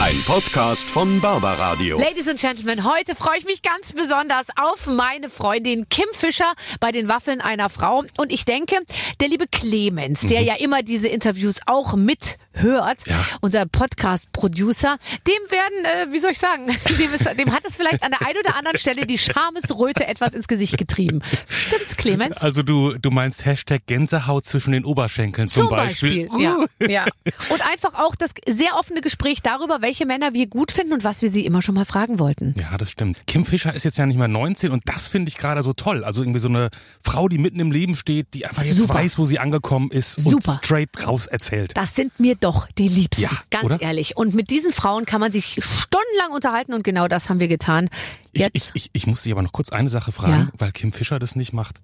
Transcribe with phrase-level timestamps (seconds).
[0.00, 1.98] Ein Podcast von Barbaradio.
[2.00, 6.92] Ladies and Gentlemen, heute freue ich mich ganz besonders auf meine Freundin Kim Fischer bei
[6.92, 8.04] den Waffeln einer Frau.
[8.16, 8.76] Und ich denke,
[9.20, 13.24] der liebe Clemens, der ja immer diese Interviews auch mithört, Ja.
[13.40, 16.66] unser Podcast-Producer, dem werden, äh, wie soll ich sagen,
[16.98, 20.32] dem, ist, dem hat es vielleicht an der einen oder anderen Stelle die Schamesröte etwas
[20.32, 21.22] ins Gesicht getrieben.
[21.48, 22.42] Stimmt's, Clemens?
[22.42, 26.28] Also du, du meinst Hashtag Gänsehaut zwischen den Oberschenkeln zum, Zum Beispiel.
[26.38, 26.66] Ja, Uh.
[26.88, 27.04] ja.
[27.50, 31.22] Und einfach auch das sehr offene Gespräch darüber, welche Männer wir gut finden und was
[31.22, 32.54] wir sie immer schon mal fragen wollten.
[32.60, 33.16] Ja, das stimmt.
[33.26, 36.04] Kim Fischer ist jetzt ja nicht mehr 19 und das finde ich gerade so toll.
[36.04, 36.68] Also irgendwie so eine
[37.02, 38.92] Frau, die mitten im Leben steht, die einfach jetzt Super.
[38.96, 40.52] weiß, wo sie angekommen ist Super.
[40.52, 41.74] und straight raus erzählt.
[41.74, 43.80] Das sind mir doch die Liebsten, Ja, ganz oder?
[43.80, 44.14] ehrlich.
[44.18, 47.88] Und mit diesen Frauen kann man sich stundenlang unterhalten und genau das haben wir getan.
[48.32, 50.58] Ich, Jetzt, ich, ich, ich muss dich aber noch kurz eine Sache fragen, Ja.
[50.58, 51.76] weil Kim Fischer das nicht macht.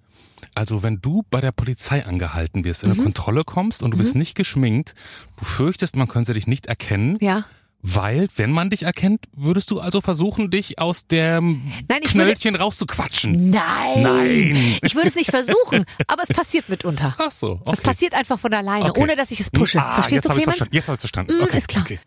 [0.55, 2.97] Also wenn du bei der Polizei angehalten wirst, in Mhm.
[2.97, 4.95] eine Kontrolle kommst und du bist nicht geschminkt,
[5.39, 7.47] du fürchtest, man könnte dich nicht erkennen, ja.
[7.87, 12.57] Weil, wenn man dich erkennt, würdest du also versuchen, dich aus dem Nein, ich Knöllchen
[12.57, 13.51] rauszuquatschen.
[13.51, 14.03] Nein.
[14.03, 14.79] Nein.
[14.83, 17.15] Ich würde es nicht versuchen, aber es passiert mitunter.
[17.19, 17.71] Ach so, okay.
[17.75, 19.03] Es passiert einfach von alleine, Okay.
[19.03, 19.79] ohne dass ich es pushe.
[19.81, 20.45] Ah, Verstehst jetzt du, Clemens?
[20.45, 20.75] verstanden.
[20.75, 21.37] Jetzt habe ich verstanden.
[21.39, 21.85] Mm, Okay, ist klar.
[21.85, 22.01] Okay.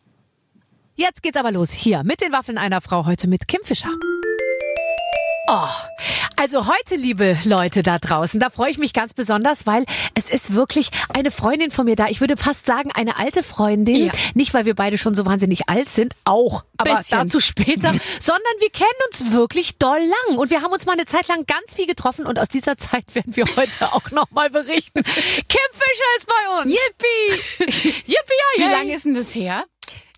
[0.96, 1.72] Jetzt geht's aber los.
[1.72, 3.90] Hier mit den Waffeln einer Frau heute mit Kim Fischer.
[5.50, 5.70] Oh,
[6.36, 10.54] also heute, liebe Leute da draußen, da freue ich mich ganz besonders, weil es ist
[10.54, 12.08] wirklich eine Freundin von mir da.
[12.08, 14.08] Ich würde fast sagen, eine alte Freundin.
[14.08, 14.12] Ja.
[14.34, 17.20] Nicht, weil wir beide schon so wahnsinnig alt sind, auch, aber Bisschen.
[17.20, 20.38] dazu später, sondern wir kennen uns wirklich doll lang.
[20.38, 23.16] Und wir haben uns mal eine Zeit lang ganz viel getroffen und aus dieser Zeit
[23.16, 25.02] werden wir heute auch nochmal berichten.
[25.02, 26.70] Kim Fischer ist bei uns.
[26.70, 27.64] Yippie!
[28.06, 29.64] Yippie, Wie ja, lange ist denn das her?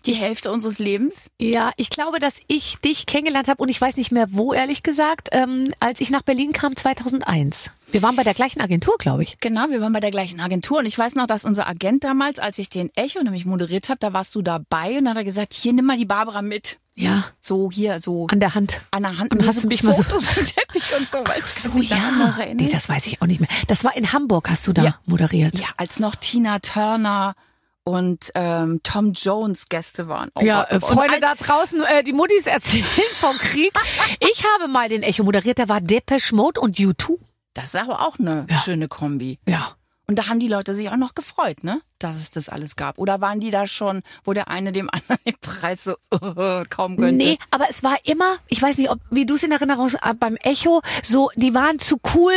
[0.06, 1.28] Die Hälfte unseres Lebens?
[1.38, 4.82] Ja, ich glaube, dass ich dich kennengelernt habe und ich weiß nicht mehr wo, ehrlich
[4.82, 7.70] gesagt, ähm, als ich nach Berlin kam 2001.
[7.92, 9.38] Wir waren bei der gleichen Agentur, glaube ich.
[9.40, 12.38] Genau, wir waren bei der gleichen Agentur und ich weiß noch, dass unser Agent damals,
[12.38, 15.24] als ich den Echo nämlich moderiert habe, da warst du dabei und dann hat er
[15.24, 16.78] gesagt, hier nimm mal die Barbara mit.
[16.94, 18.82] Ja, So hier, so an der Hand.
[18.90, 21.18] an der Hand Und hast du mich mal so- Teppich und so.
[21.18, 21.96] Weißt du, So, ja.
[21.96, 22.56] erinnern?
[22.56, 23.48] Nee, das weiß ich auch nicht mehr.
[23.68, 24.98] Das war in Hamburg, hast du da Ja.
[25.06, 25.58] moderiert.
[25.58, 27.34] ja, als noch Tina Turner
[27.84, 30.30] und ähm, Tom Jones Gäste waren.
[30.34, 33.72] Oh Ja, äh, und Freunde da draußen, äh, die Muttis erzählen vom Krieg.
[34.20, 37.18] Ich habe mal den Echo moderiert, da war Depeche Mode und U2.
[37.54, 39.38] Das ist aber auch eine schöne Kombi.
[39.46, 39.76] Ja.
[40.06, 41.82] Und da haben die Leute sich auch noch gefreut, ne?
[42.00, 42.98] Dass es das alles gab.
[42.98, 46.96] Oder waren die da schon, wo der eine dem anderen den Preis so äh, kaum
[46.96, 47.14] gönnte?
[47.14, 50.02] Nee, aber es war immer, ich weiß nicht, ob, wie du es in Erinnerung hast,
[50.02, 52.32] aber beim Echo, so, die waren zu cool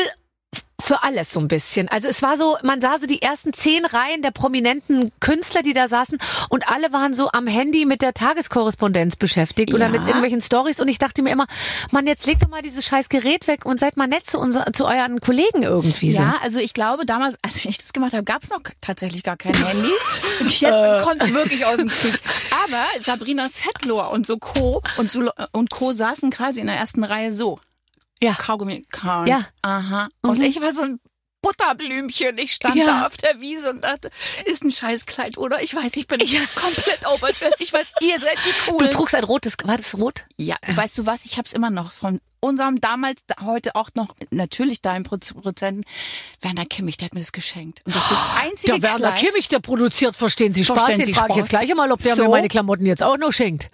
[0.83, 1.87] für alles so ein bisschen.
[1.87, 5.71] Also es war so, man sah so die ersten zehn Reihen der prominenten Künstler, die
[5.73, 6.17] da saßen
[6.49, 9.91] und alle waren so am Handy mit der Tageskorrespondenz beschäftigt oder Ja.
[9.91, 11.47] mit irgendwelchen Stories und ich dachte mir immer,
[11.91, 14.73] Mann, jetzt legt doch mal dieses scheiß Gerät weg und seid mal nett zu, unser,
[14.73, 18.43] zu euren Kollegen irgendwie Ja, also ich glaube, damals, als ich das gemacht habe, gab
[18.43, 19.87] es noch tatsächlich gar kein Handy.
[20.41, 20.65] Und Äh.
[20.65, 22.19] jetzt kommt es wirklich aus dem Krieg.
[22.65, 24.81] Aber Sabrina Settler und so Co.
[24.97, 25.93] und, so, und Co.
[25.93, 27.59] saßen quasi in der ersten Reihe so.
[28.21, 28.33] Ja.
[28.33, 29.27] Kaugummi Kahn.
[29.27, 29.47] Ja.
[29.61, 30.07] Aha.
[30.21, 30.43] Und Mhm.
[30.45, 30.99] ich war so ein
[31.41, 32.37] Butterblümchen.
[32.37, 32.85] Ich stand Ja.
[32.85, 34.09] da auf der Wiese und dachte,
[34.45, 35.61] ist ein Scheißkleid, oder?
[35.61, 36.19] Ich weiß, ich bin
[36.55, 37.59] komplett overdressed.
[37.59, 38.91] Ich weiß, ihr seid die Du coolen.
[38.91, 40.23] trugst ein rotes, war das rot?
[40.37, 41.25] Ja, weißt du was?
[41.25, 45.83] Ich hab's immer noch von unserem damals, da- heute auch noch natürlich deinem Produzenten
[46.41, 47.81] Werner Kimmich, der hat mir das geschenkt.
[47.85, 49.19] Und das ist das einzige Der Werner Kleid.
[49.29, 50.77] Kimmich, der produziert, verstehen Sie Spaß.
[50.77, 52.23] Verstehen Den Sie frage ich jetzt gleich mal, ob der So.
[52.23, 53.67] mir meine Klamotten jetzt auch noch schenkt.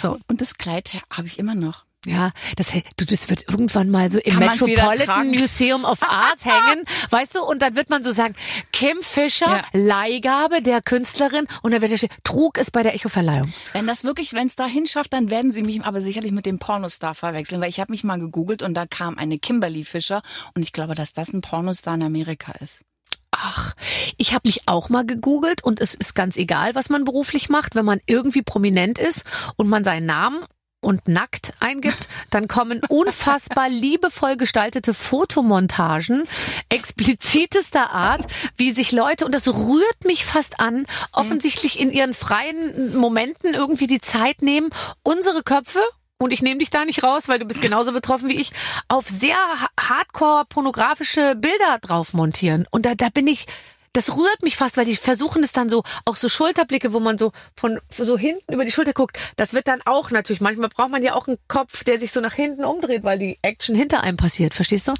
[0.00, 0.18] So.
[0.28, 1.84] Und das Kleid habe ich immer noch.
[2.06, 5.30] Ja, das, du, das wird irgendwann mal so im Kann Metropolitan?
[5.30, 7.42] Museum of Art hängen, weißt du?
[7.42, 8.34] Und dann wird man so sagen,
[8.72, 9.64] Kim Fischer, Ja.
[9.72, 13.52] Leihgabe der Künstlerin und dann wird er stehen, trug es bei der Echo-Verleihung.
[13.72, 16.58] Wenn das wirklich, wenn es da hinschafft, dann werden sie mich aber sicherlich mit dem
[16.60, 20.22] Pornostar verwechseln, weil ich habe mich mal gegoogelt und da kam eine Kimberly Fischer
[20.54, 22.84] und ich glaube, dass das ein Pornostar in Amerika ist.
[23.32, 23.74] Ach,
[24.16, 27.74] ich habe mich auch mal gegoogelt und es ist ganz egal, was man beruflich macht,
[27.74, 29.24] wenn man irgendwie prominent ist
[29.56, 30.44] und man seinen Namen
[30.80, 36.22] und nackt eingibt, dann kommen unfassbar liebevoll gestaltete Fotomontagen
[36.68, 38.26] explizitester Art,
[38.56, 43.86] wie sich Leute, und das rührt mich fast an, offensichtlich in ihren freien Momenten irgendwie
[43.86, 44.70] die Zeit nehmen,
[45.02, 45.80] unsere Köpfe
[46.18, 48.50] und ich nehme dich da nicht raus, weil du bist genauso betroffen wie ich,
[48.88, 52.66] auf sehr ha- hardcore pornografische Bilder drauf montieren.
[52.70, 53.46] Und da, da bin ich,
[53.92, 57.18] das rührt mich fast, weil die versuchen es dann so, auch so Schulterblicke, wo man
[57.18, 59.18] so von so hinten über die Schulter guckt.
[59.36, 62.20] Das wird dann auch natürlich, manchmal braucht man ja auch einen Kopf, der sich so
[62.20, 64.94] nach hinten umdreht, weil die Action hinter einem passiert, verstehst du?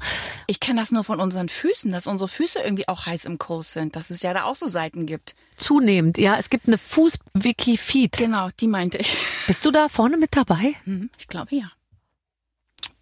[0.47, 3.73] Ich kenne das nur von unseren Füßen, dass unsere Füße irgendwie auch heiß im Kurs
[3.73, 5.35] sind, dass es ja da auch so Seiten gibt.
[5.57, 6.37] Zunehmend, ja.
[6.37, 8.17] Es gibt eine Fuß-Wiki-Feed.
[8.17, 9.15] Genau, die meinte ich.
[9.47, 10.75] Bist du da vorne mit dabei?
[10.85, 11.69] Hm, Ich glaube ja.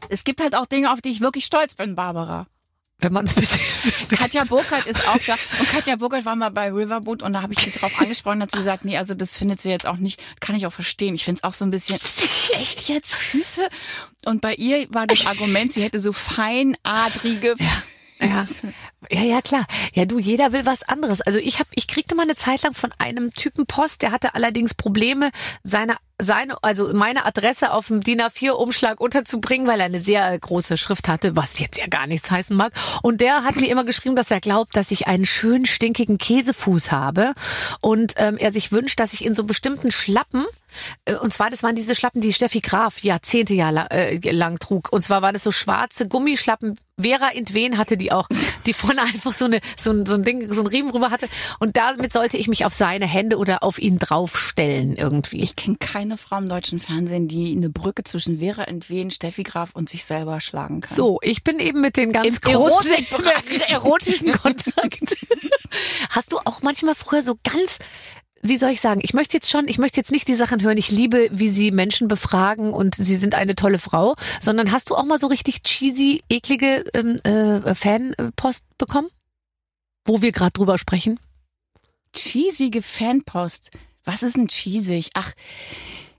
[0.09, 2.47] Es gibt halt auch Dinge, auf die ich wirklich stolz bin, Barbara.
[2.99, 3.35] Wenn man es
[4.09, 5.35] Katja Burkhardt ist auch da.
[5.59, 8.51] Und Katja Burkhardt war mal bei Riverboot und da habe ich sie drauf angesprochen, hat
[8.51, 11.13] sie gesagt, nee, also das findet sie jetzt auch nicht, kann ich auch verstehen.
[11.13, 11.99] Ich finde es auch so ein bisschen,
[12.53, 13.67] echt jetzt Füße?
[14.25, 18.27] Und bei ihr war das Argument, sie hätte so feinadrige Ja.
[18.27, 18.45] ja,
[19.11, 19.65] ja, klar.
[19.93, 21.21] Ja, du, jeder will was anderes.
[21.21, 24.35] Also ich habe, ich kriegte mal eine Zeit lang von einem Typen Post, der hatte
[24.35, 25.31] allerdings Probleme,
[25.63, 30.75] seine seine, also meine Adresse auf dem DIN A4-Umschlag unterzubringen, weil er eine sehr große
[30.77, 32.73] Schrift hatte, was jetzt ja gar nichts heißen mag.
[33.03, 36.91] Und der hat mir immer geschrieben, dass er glaubt, dass ich einen schönen stinkigen Käsefuß
[36.91, 37.33] habe
[37.81, 40.45] und ähm, er sich wünscht, dass ich in so bestimmten Schlappen
[41.05, 44.91] äh, und zwar, das waren diese Schlappen, die Steffi Graf Jahrzehnte lang, äh, lang trug.
[44.91, 46.77] Und zwar waren das so schwarze Gummischlappen.
[46.99, 48.27] Vera Intwen hatte die auch,
[48.65, 51.27] die vorne einfach so eine so ein, so ein Ding, so ein Riemen rüber hatte.
[51.59, 55.41] Und damit sollte ich mich auf seine Hände oder auf ihn draufstellen irgendwie.
[55.41, 59.71] Ich kenne keine Frau im deutschen Fernsehen, die eine Brücke zwischen Vera Entwen, Steffi Graf
[59.73, 60.95] und sich selber schlagen kann.
[60.95, 62.91] So, ich bin eben mit den ganz großen
[63.69, 65.17] erotischen Kontakt.
[66.09, 67.79] Hast du auch manchmal früher so ganz
[68.47, 70.77] wie soll ich sagen, ich möchte jetzt schon, ich möchte jetzt nicht die Sachen hören,
[70.77, 74.95] ich liebe, wie sie Menschen befragen und sie sind eine tolle Frau, sondern hast du
[74.95, 79.09] auch mal so richtig cheesy, eklige ähm, äh, Fanpost bekommen?
[80.05, 81.19] Wo wir gerade drüber sprechen?
[82.17, 83.71] cheesige Fanpost.
[84.03, 85.09] Was ist denn cheesig?
[85.13, 85.33] Ach,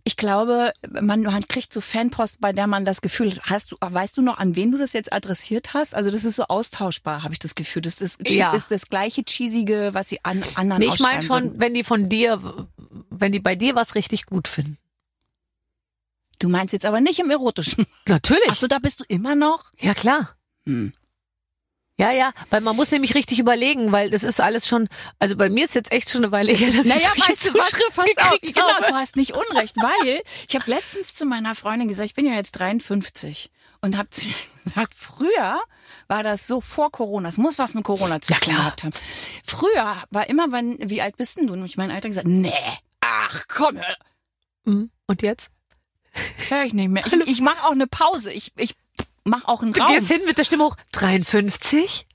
[0.04, 3.76] ich glaube, man, man kriegt so Fanpost, bei der man das Gefühl hat, hast du,
[3.80, 5.94] weißt du noch, an wen du das jetzt adressiert hast?
[5.94, 7.82] Also das ist so austauschbar, habe ich das Gefühl.
[7.82, 8.52] Das ist, Ja.
[8.54, 11.60] ist das gleiche cheesige, was sie an anderen Nee, ich meine schon, würden.
[11.60, 12.66] wenn die von dir,
[13.10, 14.78] wenn die bei dir was richtig gut finden.
[16.38, 17.84] Du meinst jetzt aber nicht im Erotischen.
[18.06, 18.48] Natürlich.
[18.48, 19.72] Ach so, da bist du immer noch?
[19.78, 20.36] Ja, klar.
[20.66, 20.92] Hm.
[22.00, 25.48] Ja, ja, weil man muss nämlich richtig überlegen, weil das ist alles schon, also bei
[25.50, 27.70] mir ist jetzt echt schon eine Weile her, dass Naja, ich weißt du was?
[27.94, 28.86] Pass auf, genau, habe.
[28.86, 32.34] du hast nicht Unrecht, weil ich habe letztens zu meiner Freundin gesagt, ich bin ja
[32.34, 33.50] jetzt 53
[33.80, 34.08] und habe
[34.64, 35.60] gesagt, früher
[36.06, 38.58] war das so vor Corona, es muss was mit Corona zu Ja, tun klar.
[38.58, 38.92] gehabt haben.
[39.44, 41.54] Früher war immer, wenn, wie alt bist denn du?
[41.54, 42.52] Und ich mein Alter gesagt, nee,
[43.00, 43.78] ach komm,
[44.64, 44.90] Mhm.
[45.06, 45.50] Und jetzt?
[46.48, 47.04] hör ich nicht mehr.
[47.06, 48.74] Ich, ich mache auch eine Pause, ich, ich
[49.28, 49.94] mache auch einen Du Raum.
[49.94, 50.76] gehst hin mit der Stimme hoch.
[50.92, 52.06] 53?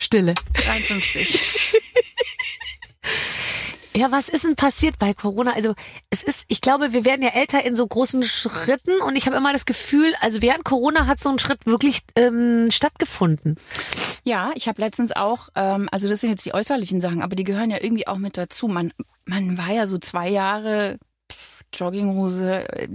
[0.00, 0.34] Stille.
[0.54, 1.40] 53.
[3.94, 5.52] Ja, was ist denn passiert bei Corona?
[5.52, 5.74] Also
[6.08, 9.36] es ist, ich glaube, wir werden ja älter in so großen Schritten und ich habe
[9.36, 13.56] immer das Gefühl, also während Corona hat so ein Schritt wirklich ähm, stattgefunden.
[14.24, 17.44] Ja, ich habe letztens auch, ähm, also das sind jetzt die äußerlichen Sachen, aber die
[17.44, 18.66] gehören ja irgendwie auch mit dazu.
[18.66, 18.94] Man,
[19.26, 20.98] man war ja so zwei Jahre
[21.72, 22.68] Jogginghose.
[22.68, 22.88] äh,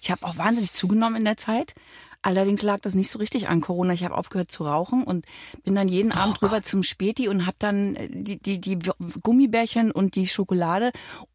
[0.00, 1.74] Ich habe auch wahnsinnig zugenommen in der Zeit.
[2.22, 3.94] Allerdings lag das nicht so richtig an Corona.
[3.94, 5.24] Ich habe aufgehört zu rauchen und
[5.64, 8.78] bin dann jeden Abend rüber zum Späti und habe dann äh, die, die, die
[9.22, 10.92] Gummibärchen und die Schokolade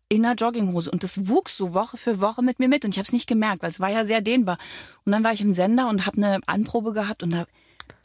[0.09, 0.91] in der Jogginghose.
[0.91, 2.85] Und das wuchs so Woche für Woche mit mir mit.
[2.85, 4.57] Und ich habe es nicht gemerkt, weil es war ja sehr dehnbar.
[5.05, 7.45] Und dann war ich im Sender und habe eine Anprobe gehabt und da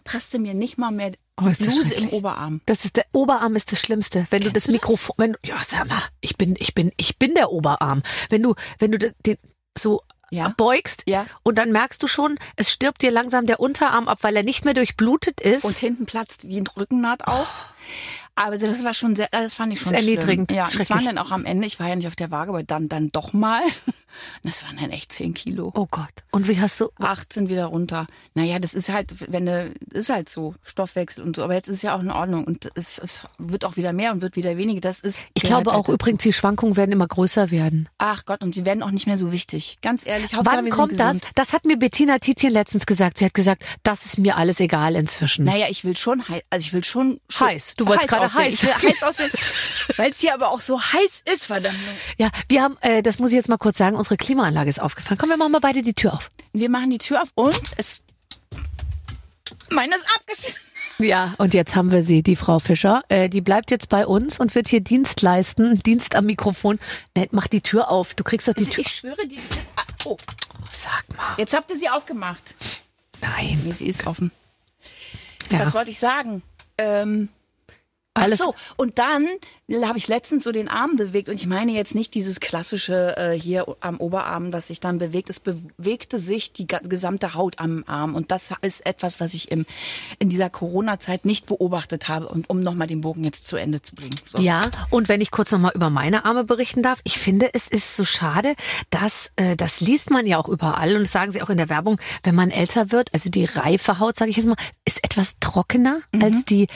[0.05, 2.13] passte mir nicht mal mehr Oh, ist das Bluse im schrecklich.
[2.13, 2.61] Oberarm.
[2.67, 4.27] Das ist der Oberarm ist das Schlimmste.
[4.31, 4.81] Wenn du das Kennst du das?
[4.83, 8.03] Mikrofon, wenn du, ja, sag mal, ich bin, ich bin, ich bin der Oberarm.
[8.29, 9.37] Wenn du, wenn du de- den
[9.79, 10.03] so
[10.33, 10.53] Ja.
[10.57, 11.27] beugst Ja.
[11.43, 14.65] und dann merkst du schon, es stirbt dir langsam der Unterarm ab, weil er nicht
[14.65, 15.65] mehr durchblutet ist.
[15.65, 17.75] Und hinten platzt die Rückennaht auf.
[18.37, 20.19] Aber das war schon sehr, das fand ich schon Das ist schlimm.
[20.19, 20.53] erniedrigend.
[20.53, 22.51] Ja, Das das waren dann auch am Ende, ich war ja nicht auf der Waage,
[22.51, 23.61] aber dann, dann doch mal.
[24.43, 25.73] Das waren dann echt 10 Kilo.
[25.75, 26.09] oh Gott.
[26.31, 28.07] Und wie hast du, 18 wieder runter.
[28.35, 31.45] Naja, das ist halt, wenn du, ist halt so, Stoffwechsel und so.
[31.45, 34.23] Aber jetzt ist ja auch in Ordnung und es, es wird auch wieder mehr und
[34.23, 34.81] wird wieder weniger.
[34.81, 35.29] Das ist.
[35.35, 35.93] ich glaube halt auch dazu.
[35.93, 37.89] übrigens, die Schwankungen werden immer größer werden.
[37.99, 39.79] Ach Gott, und sie werden auch nicht mehr so wichtig.
[39.83, 41.19] Ganz ehrlich, Hauptsache Wann kommt das?
[41.35, 43.19] Das hat mir Bettina Tietjen letztens gesagt.
[43.19, 45.45] Sie hat gesagt, das ist mir alles egal inzwischen.
[45.45, 47.77] Naja, ich will schon heiß, also ich will schon, schon Heiß.
[47.77, 48.55] Du wolltest gerade heiß.
[48.55, 49.31] Ich will heiß aussehen,
[49.97, 51.77] weil es hier aber auch so heiß ist, verdammt.
[52.19, 55.19] Ja, wir haben, äh, das muss ich jetzt mal kurz sagen, unsere Klimaanlage ist aufgefallen.
[55.19, 56.31] Komm, wir machen mal beide die Tür auf.
[56.53, 58.03] Wir machen die Tür auf und es.
[59.71, 60.57] Meine ist abgeführt.
[60.99, 63.03] Ja, und jetzt haben wir sie, die Frau Fischer.
[63.09, 66.79] Äh, die bleibt jetzt bei uns und wird hier Dienst leisten, Dienst am Mikrofon.
[67.17, 68.15] Ne, mach die Tür auf.
[68.15, 68.85] Du kriegst doch die Also Tür.
[68.85, 69.45] ich schwöre, die ist.
[69.77, 70.17] ah, Oh,
[70.73, 71.35] Sag mal.
[71.39, 72.55] jetzt habt ihr sie aufgemacht.
[73.23, 73.61] Nein.
[73.65, 74.31] Nee, sie ist offen.
[75.51, 75.61] Ja.
[75.61, 76.43] Was wollte ich sagen?
[76.79, 77.29] Ähm,
[78.15, 79.27] ach Alles- so, und dann
[79.85, 83.39] habe ich letztens so den Arm bewegt und ich meine jetzt nicht dieses klassische äh,
[83.39, 85.31] hier am Oberarm, was sich dann bewegt.
[85.31, 89.65] Es bewegte sich die gesamte Haut am Arm und das ist etwas, was ich im,
[90.19, 93.95] in dieser Corona-Zeit nicht beobachtet habe und um nochmal den Bogen jetzt zu Ende zu
[93.95, 94.17] bringen.
[94.29, 94.43] So.
[94.43, 97.95] Ja, und wenn ich kurz nochmal über meine Arme berichten darf, ich finde, es ist
[97.95, 98.57] so schade,
[98.91, 101.69] dass, äh, das liest man ja auch überall und das sagen sie auch in der
[101.69, 105.37] Werbung, wenn man älter wird, also die reife Haut, sage ich jetzt mal, ist etwas
[105.39, 106.25] trockener Mhm.
[106.25, 106.67] als die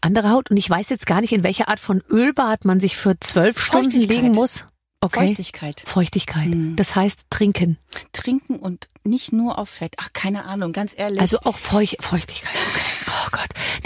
[0.00, 0.48] andere Haut.
[0.50, 3.58] Und ich weiß jetzt gar nicht, in welche Art von Ölbad man sich für zwölf
[3.58, 4.66] Stunden legen muss.
[5.00, 5.26] Okay.
[5.28, 5.82] Feuchtigkeit.
[5.84, 6.48] Feuchtigkeit.
[6.48, 6.76] Mhm.
[6.76, 7.78] Das heißt trinken.
[8.12, 9.94] Trinken und nicht nur auf Fett.
[9.98, 11.20] Ach, keine Ahnung, ganz ehrlich.
[11.20, 12.54] Also auch Feuch Feuchtigkeit.
[12.54, 12.86] Okay.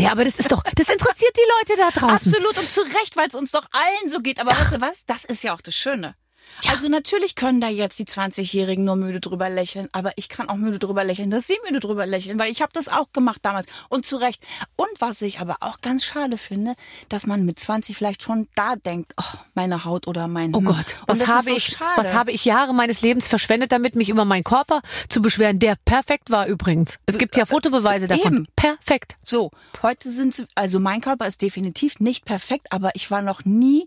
[0.01, 2.33] Ja, aber das ist doch, das interessiert die Leute da draußen.
[2.33, 4.41] Absolut und zu Recht, weil es uns doch allen so geht.
[4.41, 5.05] Aber weißt du was?
[5.05, 6.15] Das ist ja auch das Schöne.
[6.69, 10.57] Also natürlich können da jetzt die 20-Jährigen nur müde drüber lächeln, aber ich kann auch
[10.57, 13.67] müde drüber lächeln, dass sie müde drüber lächeln, weil ich habe das auch gemacht damals
[13.89, 14.43] und zu Recht.
[14.77, 16.75] Und was ich aber auch ganz schade finde,
[17.09, 20.67] dass man mit 20 vielleicht schon da denkt, oh, meine Haut oder mein Oh Hm.
[20.67, 21.93] Gott, was habe so ich, schade.
[21.97, 25.77] was habe ich Jahre meines Lebens verschwendet damit, mich über meinen Körper zu beschweren, der
[25.85, 26.99] perfekt war übrigens.
[27.07, 28.35] Es gibt ja Fotobeweise davon.
[28.35, 28.49] Eben.
[28.57, 29.17] Perfekt.
[29.23, 29.51] So,
[29.83, 33.87] heute sind sie, also mein Körper ist definitiv nicht perfekt, aber ich war noch nie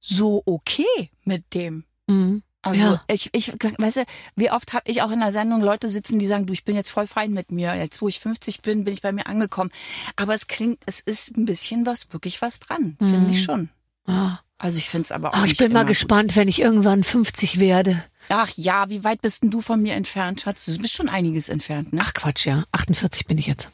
[0.00, 1.84] so okay mit dem.
[2.06, 2.42] Mhm.
[2.62, 3.04] Also Ja.
[3.08, 4.04] ich, ich, weißt du,
[4.36, 6.76] wie oft habe ich auch in der Sendung Leute sitzen, die sagen, du, ich bin
[6.76, 7.74] jetzt voll fein mit mir.
[7.74, 9.70] Jetzt, wo ich 50 bin, bin ich bei mir angekommen.
[10.16, 13.70] Aber es klingt, es ist ein bisschen was, wirklich was dran, finde ich schon.
[14.06, 14.38] Ah.
[14.58, 15.88] Also ich finde es aber auch Ach, ich bin mal immer gut.
[15.88, 18.02] gespannt, wenn ich irgendwann 50 werde.
[18.28, 20.66] Ach ja, wie weit bist denn du von mir entfernt, Schatz?
[20.66, 22.02] Du bist schon einiges entfernt, ne?
[22.04, 22.64] Ach Quatsch, ja.
[22.72, 23.70] 48 bin ich jetzt.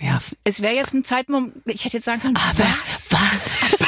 [0.00, 0.18] Ja.
[0.42, 3.12] Es wäre jetzt ein Zeitmoment, ich hätte jetzt sagen können, Aber was?
[3.12, 3.83] was?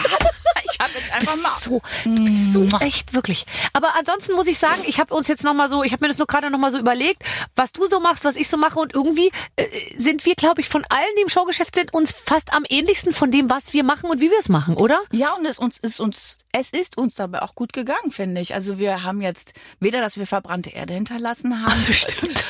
[1.17, 1.51] Einfach mal...
[1.59, 2.81] so, du bist so Mua.
[2.81, 3.47] echt wirklich.
[3.73, 6.09] Aber ansonsten muss ich sagen, ich habe uns jetzt noch mal so, ich habe mir
[6.09, 7.23] das nur gerade noch mal so überlegt,
[7.55, 9.65] was du so machst, was ich so mache und irgendwie äh,
[9.97, 13.31] sind wir, glaube ich, von allen, die im Showgeschäft sind, uns fast am ähnlichsten von
[13.31, 15.01] dem, was wir machen und wie wir es machen, oder?
[15.11, 18.55] Ja, und es uns ist uns es ist uns dabei auch gut gegangen, finde ich.
[18.55, 21.85] Also wir haben jetzt weder, dass wir verbrannte Erde hinterlassen haben.
[21.93, 22.45] Stimmt.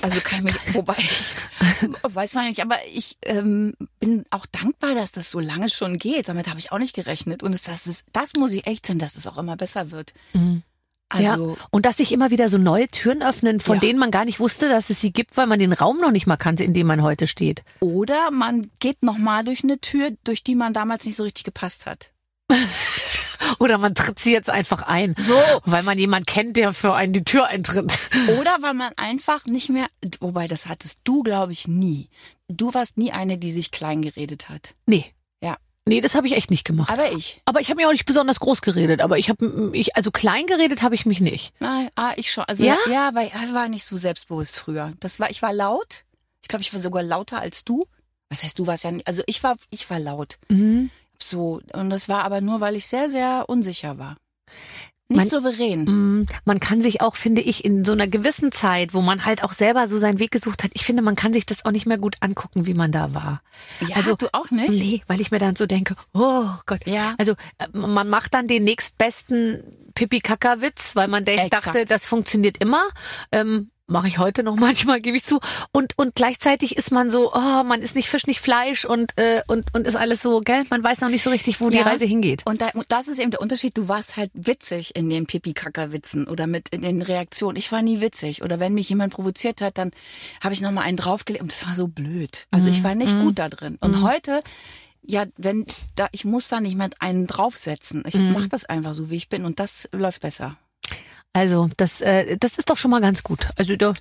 [0.00, 1.22] Also kann ich mich, wobei ich,
[2.02, 6.28] weiß man nicht, aber ich ähm, bin auch dankbar, dass das so lange schon geht.
[6.28, 7.42] Damit habe ich auch nicht gerechnet.
[7.42, 7.62] Und es,
[8.12, 10.12] das, muss ich echt sagen, dass es auch immer besser wird.
[11.08, 11.56] Also ja.
[11.70, 13.80] Und dass sich immer wieder so neue Türen öffnen, von Ja.
[13.80, 16.26] denen man gar nicht wusste, dass es sie gibt, weil man den Raum noch nicht
[16.26, 17.62] mal kannte, in dem man heute steht.
[17.80, 21.44] oder man geht noch mal durch eine Tür, durch die man damals nicht so richtig
[21.44, 22.12] gepasst hat.
[23.58, 25.14] Oder man tritt sie jetzt einfach ein.
[25.18, 25.38] So.
[25.64, 27.98] Weil man jemand kennt, der für einen die Tür eintritt.
[28.40, 29.86] Oder weil man einfach nicht mehr,
[30.20, 32.08] wobei das hattest du, glaube ich, nie.
[32.48, 34.74] Du warst nie eine, die sich klein geredet hat.
[34.86, 35.04] Nee.
[35.90, 36.88] Nee, das habe ich echt nicht gemacht.
[36.88, 37.42] Aber ich.
[37.46, 39.00] Aber ich habe mir auch nicht besonders groß geredet.
[39.00, 41.52] Aber ich habe, ich, also klein geredet habe ich mich nicht.
[41.58, 42.44] Nein, ah, ich schon.
[42.44, 42.78] Also Ja?
[42.88, 44.92] ja, weil ich war nicht so selbstbewusst früher.
[45.00, 46.04] Das war, ich war laut.
[46.42, 47.86] Ich glaube, ich war sogar lauter als du.
[48.28, 50.38] Was heißt, du warst ja nicht, also ich war, ich war laut.
[50.48, 50.90] Mhm.
[51.20, 51.60] So.
[51.72, 54.16] Und das war aber nur, weil ich sehr, sehr unsicher war.
[55.10, 55.84] Nicht Man- souverän.
[56.20, 59.42] Mm, Man kann sich auch, finde ich, in so einer gewissen Zeit, wo man halt
[59.42, 61.84] auch selber so seinen Weg gesucht hat, ich finde, man kann sich das auch nicht
[61.84, 63.42] mehr gut angucken, wie man da war.
[63.86, 64.70] Ja, also- du auch nicht?
[64.70, 66.86] Nee, weil ich mir dann so denke, oh Gott.
[66.86, 67.14] Ja.
[67.18, 69.62] Also äh, man macht dann den nächstbesten
[69.94, 72.88] Pipi-Kaka-Witz, weil man denkt, dachte, das funktioniert immer.
[73.32, 75.40] Ähm, Mache ich heute noch manchmal, gebe ich zu.
[75.72, 79.42] Und, und gleichzeitig ist man so, oh, man ist nicht Fisch, nicht Fleisch und, äh,
[79.48, 80.64] und, und ist alles so, gell?
[80.70, 81.82] Man weiß noch nicht so richtig, wo die Ja.
[81.82, 82.42] Reise hingeht.
[82.46, 83.76] Und, da, und das ist eben der Unterschied.
[83.76, 87.56] Du warst halt witzig in den Pipi-Kaka-Witzen oder mit in den Reaktionen.
[87.56, 88.42] Ich war nie witzig.
[88.42, 89.90] Oder wenn mich jemand provoziert hat, dann
[90.42, 91.42] habe ich noch mal einen draufgelegt.
[91.42, 92.46] Und das war so blöd.
[92.52, 93.76] Also ich war nicht gut da drin.
[93.80, 94.42] Und heute,
[95.02, 95.66] ja, wenn
[95.96, 98.04] da, ich muss da nicht mehr einen draufsetzen.
[98.06, 99.44] Ich mach das einfach so, wie ich bin.
[99.44, 100.56] Und das läuft besser.
[101.32, 103.48] Also, das, äh, das ist doch schon mal ganz gut.
[103.56, 103.92] Also, da,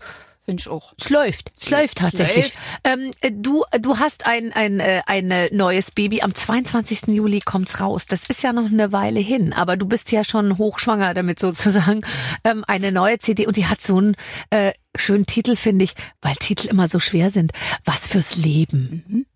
[0.49, 0.93] Finde ich auch.
[0.99, 1.51] es läuft.
[1.59, 2.55] Es läuft Es tatsächlich.
[2.55, 2.59] läuft.
[2.83, 6.23] Ähm, äh, du, du hast ein, ein, äh, ein äh, neues Baby.
[6.23, 7.03] Am 22.
[7.09, 8.07] Juli kommt's raus.
[8.07, 9.53] Das ist ja noch eine Weile hin.
[9.53, 12.01] Aber du bist ja schon hochschwanger damit sozusagen.
[12.43, 13.45] Ähm, eine neue CD.
[13.45, 14.15] Und die hat so einen
[14.49, 17.51] äh, schönen Titel, finde ich, weil Titel immer so schwer sind.
[17.85, 19.27] Was fürs Leben.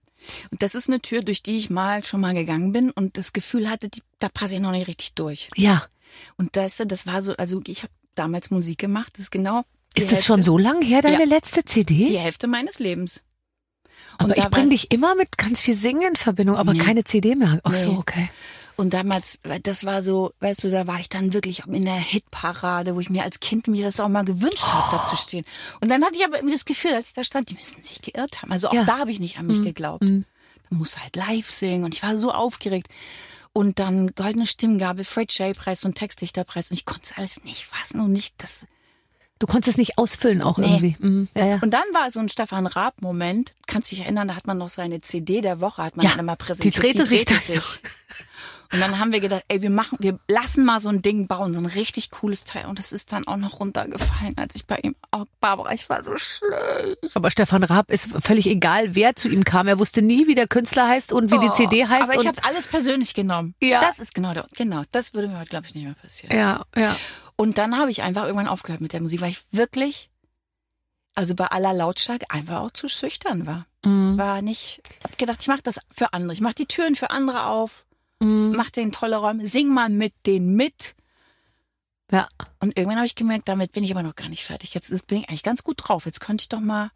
[0.49, 3.33] Und das ist eine Tür, durch die ich mal schon mal gegangen bin und das
[3.33, 5.49] Gefühl hatte, die, da passe ich noch nicht richtig durch.
[5.55, 5.83] Ja.
[6.37, 9.13] Und das, das war so, also ich habe damals Musik gemacht.
[9.13, 9.63] Das ist genau.
[9.95, 11.25] Ist das Hälfte- schon so lang her, deine Ja.
[11.25, 11.93] letzte CD?
[12.05, 13.21] Die Hälfte meines Lebens.
[14.17, 16.79] aber Und ich da bringe dich immer mit ganz viel Singen in Verbindung, aber Nee.
[16.79, 17.59] keine CD mehr.
[17.63, 17.97] Ach so, Nee.
[17.97, 18.29] okay.
[18.75, 22.95] Und damals, das war so, weißt du, da war ich dann wirklich in der Hitparade,
[22.95, 25.45] wo ich mir als Kind mir das auch mal gewünscht habe, da zu stehen.
[25.79, 28.01] Und dann hatte ich aber irgendwie das Gefühl, als ich da stand, die müssen sich
[28.01, 28.51] geirrt haben.
[28.51, 28.83] Also auch Ja.
[28.83, 30.03] da habe ich nicht an mich geglaubt.
[30.09, 32.87] Da musst du halt live singen und ich war so aufgeregt.
[33.53, 35.55] Und dann goldene Stimmgabe, Fred J.
[35.55, 38.65] Preis und Textdichterpreis und ich konnte es alles nicht fassen und nicht das.
[39.39, 40.65] Du konntest es nicht ausfüllen auch Nee.
[40.67, 40.95] irgendwie.
[40.99, 41.27] Mhm.
[41.35, 41.59] Ja, ja.
[41.61, 43.51] Und dann war so ein Stefan Raab-Moment.
[43.67, 46.19] Kannst dich erinnern, da hat man noch seine CD der Woche, hat man Ja, dann
[46.21, 46.81] immer die präsentiert.
[46.83, 47.39] drehte sich dann
[48.73, 51.53] Und dann haben wir gedacht, ey, wir machen, wir lassen mal so ein Ding bauen,
[51.53, 52.65] so ein richtig cooles Teil.
[52.65, 56.03] Und das ist dann auch noch runtergefallen, als ich bei ihm, oh, Barbara, ich war
[56.03, 57.15] so schlecht.
[57.15, 59.67] Aber Stefan Raab ist völlig egal, wer zu ihm kam.
[59.67, 62.09] Er wusste nie, wie der Künstler heißt und wie die CD heißt.
[62.09, 63.53] Oh, Aber ich habe alles persönlich genommen.
[63.61, 63.79] Ja.
[63.79, 66.35] Das ist genau der, genau, das würde mir heute, glaube ich, nicht mehr passieren.
[66.35, 66.97] ja, ja.
[67.35, 70.09] Und dann habe ich einfach irgendwann aufgehört mit der Musik, weil ich wirklich,
[71.15, 73.65] also bei aller Lautstärke einfach auch zu schüchtern war.
[73.85, 74.17] Mhm.
[74.17, 76.33] War nicht, hab gedacht, ich mache das für andere.
[76.33, 77.85] Ich mache die Türen für andere auf,
[78.23, 78.55] Mhm.
[78.55, 80.95] mach denen tolle Räume, sing mal mit denen mit.
[82.11, 82.27] Ja.
[82.59, 84.73] Und irgendwann habe ich gemerkt, damit bin ich aber noch gar nicht fertig.
[84.73, 86.05] Jetzt ist, bin ich eigentlich ganz gut drauf.
[86.05, 86.91] Jetzt könnte ich doch mal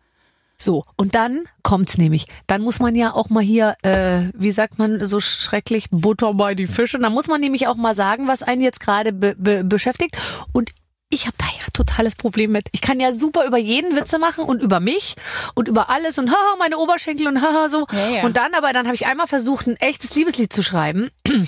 [0.60, 2.28] So, und dann kommt's nämlich.
[2.48, 6.56] Dann muss man ja auch mal hier, äh, wie sagt man so schrecklich, Butter bei
[6.56, 7.00] die Fische.
[7.00, 10.18] Dann muss man nämlich auch mal sagen, was einen jetzt gerade be be beschäftigt.
[10.54, 10.72] Und
[11.10, 12.68] ich habe da ja totales Problem mit.
[12.72, 15.16] Ich kann ja super über jeden Witze machen und über mich
[15.54, 17.88] und über alles und haha, meine Oberschenkel und haha so.
[17.92, 18.24] Ja, ja.
[18.24, 21.10] Und dann aber, dann habe ich einmal versucht, ein echtes Liebeslied zu schreiben.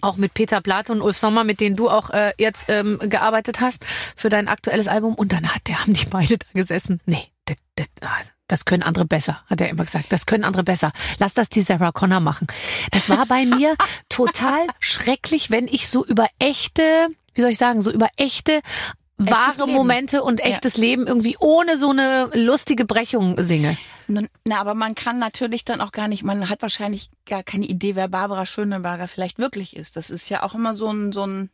[0.00, 3.62] Auch mit Peter Platte und Ulf Sommer, mit denen du auch äh, jetzt ähm, gearbeitet
[3.62, 3.84] hast
[4.14, 5.14] für dein aktuelles Album.
[5.14, 7.00] Und dann hat der, haben die beide da gesessen.
[7.06, 10.06] Nee, das, das, ah, das können andere besser, hat er immer gesagt.
[10.10, 10.92] Das können andere besser.
[11.18, 12.46] Lass das die Sarah Connor machen.
[12.92, 13.74] Das war bei mir
[14.10, 18.60] total schrecklich, wenn ich so über echte, wie soll ich sagen, so über echte
[19.18, 19.72] wahre Leben.
[19.72, 23.78] Momente und echtes Leben irgendwie ohne so eine lustige Brechung singe.
[24.08, 27.96] Na, aber man kann natürlich dann auch gar nicht, man hat wahrscheinlich gar keine Idee,
[27.96, 29.96] wer Barbara Schöneberger vielleicht wirklich ist.
[29.96, 31.50] Das ist ja auch immer so ein, so ein,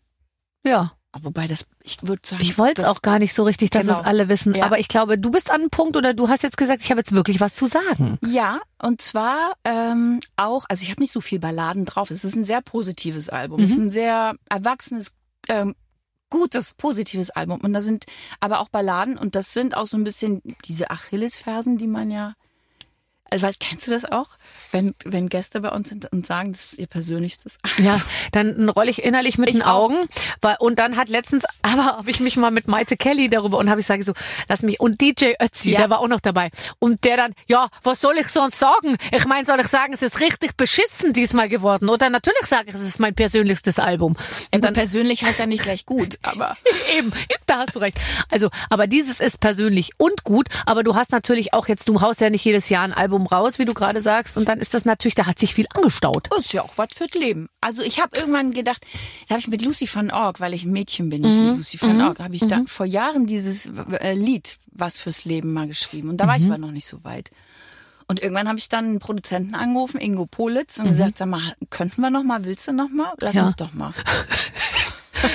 [0.65, 0.93] Ja.
[1.21, 2.43] wobei das, ich würde sagen.
[2.43, 4.01] Ich wollte es auch gar nicht so richtig, dass Genau.
[4.01, 4.55] es alle wissen.
[4.57, 4.65] Ja.
[4.65, 6.99] Aber ich glaube, du bist an einem Punkt oder du hast jetzt gesagt, ich habe
[7.01, 8.19] jetzt wirklich was zu sagen.
[8.27, 12.11] Ja, und zwar ähm, auch, also ich habe nicht so viel Balladen drauf.
[12.11, 13.62] Es ist ein sehr positives Album.
[13.62, 13.85] Es ist Mhm.
[13.85, 15.12] ein sehr erwachsenes,
[15.49, 15.75] ähm,
[16.30, 17.61] gutes, positives Album.
[17.61, 18.06] Und da sind
[18.40, 22.34] aber auch Balladen und das sind auch so ein bisschen diese Achillesfersen, die man ja.
[23.33, 24.27] Also, weißt, kennst du das auch?
[24.73, 27.85] Wenn, wenn Gäste bei uns sind und sagen, das ist ihr persönlichstes Album.
[27.87, 28.01] Ja,
[28.33, 29.85] dann rolle ich innerlich mit Ich den auch.
[29.91, 30.09] Augen.
[30.61, 33.81] Und dann hat letztens, aber habe ich mich mal mit Maite Kelly darüber und habe
[33.81, 34.12] ich sage so,
[34.49, 35.81] lass mich, und DJ Ötzi, Ja.
[35.81, 36.51] der war auch noch dabei.
[36.79, 38.97] Und der dann, ja, was soll ich sonst sagen?
[39.12, 41.89] Ich meine, soll ich sagen, es ist richtig beschissen diesmal geworden?
[41.89, 44.17] Oder natürlich sage ich, es ist mein persönlichstes Album.
[44.55, 46.57] Und dann persönlich heißt ja nicht gleich gut, aber.
[46.97, 47.12] Eben,
[47.47, 47.99] da hast du recht.
[48.31, 52.21] Also, aber dieses ist persönlich und gut, aber du hast natürlich auch jetzt, du haust
[52.21, 54.85] ja nicht jedes Jahr ein Album raus, wie du gerade sagst, und dann ist das
[54.85, 56.29] natürlich, da hat sich viel angestaut.
[56.31, 57.49] Das ist ja auch was fürs Leben.
[57.61, 58.85] Also ich habe irgendwann gedacht,
[59.29, 61.57] da habe ich mit Lucy van Org, weil ich ein Mädchen bin, Mhm.
[61.59, 63.67] Lucy van Org, habe ich da vor Jahren dieses
[64.00, 66.09] äh, Lied was fürs Leben mal geschrieben.
[66.09, 66.52] Und da war ich Mhm.
[66.52, 67.31] aber noch nicht so weit.
[68.09, 70.85] Und irgendwann habe ich dann einen Produzenten angerufen, Ingo Politz, Mhm.
[70.85, 73.12] und gesagt, sag mal, könnten wir noch mal, willst du noch mal?
[73.20, 73.42] Lass Ja.
[73.44, 73.92] uns doch mal.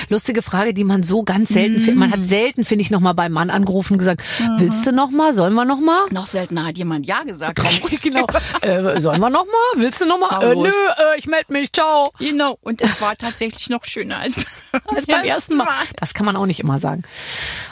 [0.08, 1.94] Lustige Frage, die man so ganz selten findet.
[1.94, 2.00] Mhm.
[2.00, 4.22] Man hat selten, finde ich, noch mal beim Mann angerufen und gesagt,
[4.58, 5.32] willst du noch mal?
[5.32, 5.98] Sollen wir noch mal?
[6.10, 7.60] Noch seltener hat jemand Ja gesagt.
[8.02, 8.26] genau.
[8.62, 9.82] Äh, sollen wir noch mal?
[9.82, 10.28] Willst du noch mal?
[10.30, 11.72] Ah, Äh, nö, äh, ich melde mich.
[11.72, 12.12] Ciao.
[12.18, 12.58] Genau.
[12.62, 14.36] Und es war tatsächlich noch schöner als,
[14.86, 15.66] Als beim ersten Mal.
[15.96, 17.02] Das kann man auch nicht immer sagen.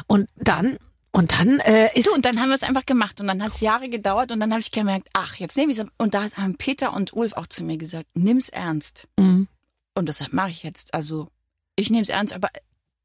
[0.07, 0.79] Und dann,
[1.13, 3.53] und dann äh, ist Du, und dann haben wir es einfach gemacht und dann hat
[3.53, 5.87] es Jahre gedauert und dann habe ich gemerkt, ach, jetzt nehme ich es.
[5.99, 9.09] Und da haben Peter und Ulf auch zu mir gesagt, nimm's ernst.
[9.19, 9.49] Mhm.
[9.95, 10.93] Und das mache ich jetzt.
[10.95, 11.29] Also
[11.77, 12.49] ich nehme es ernst, aber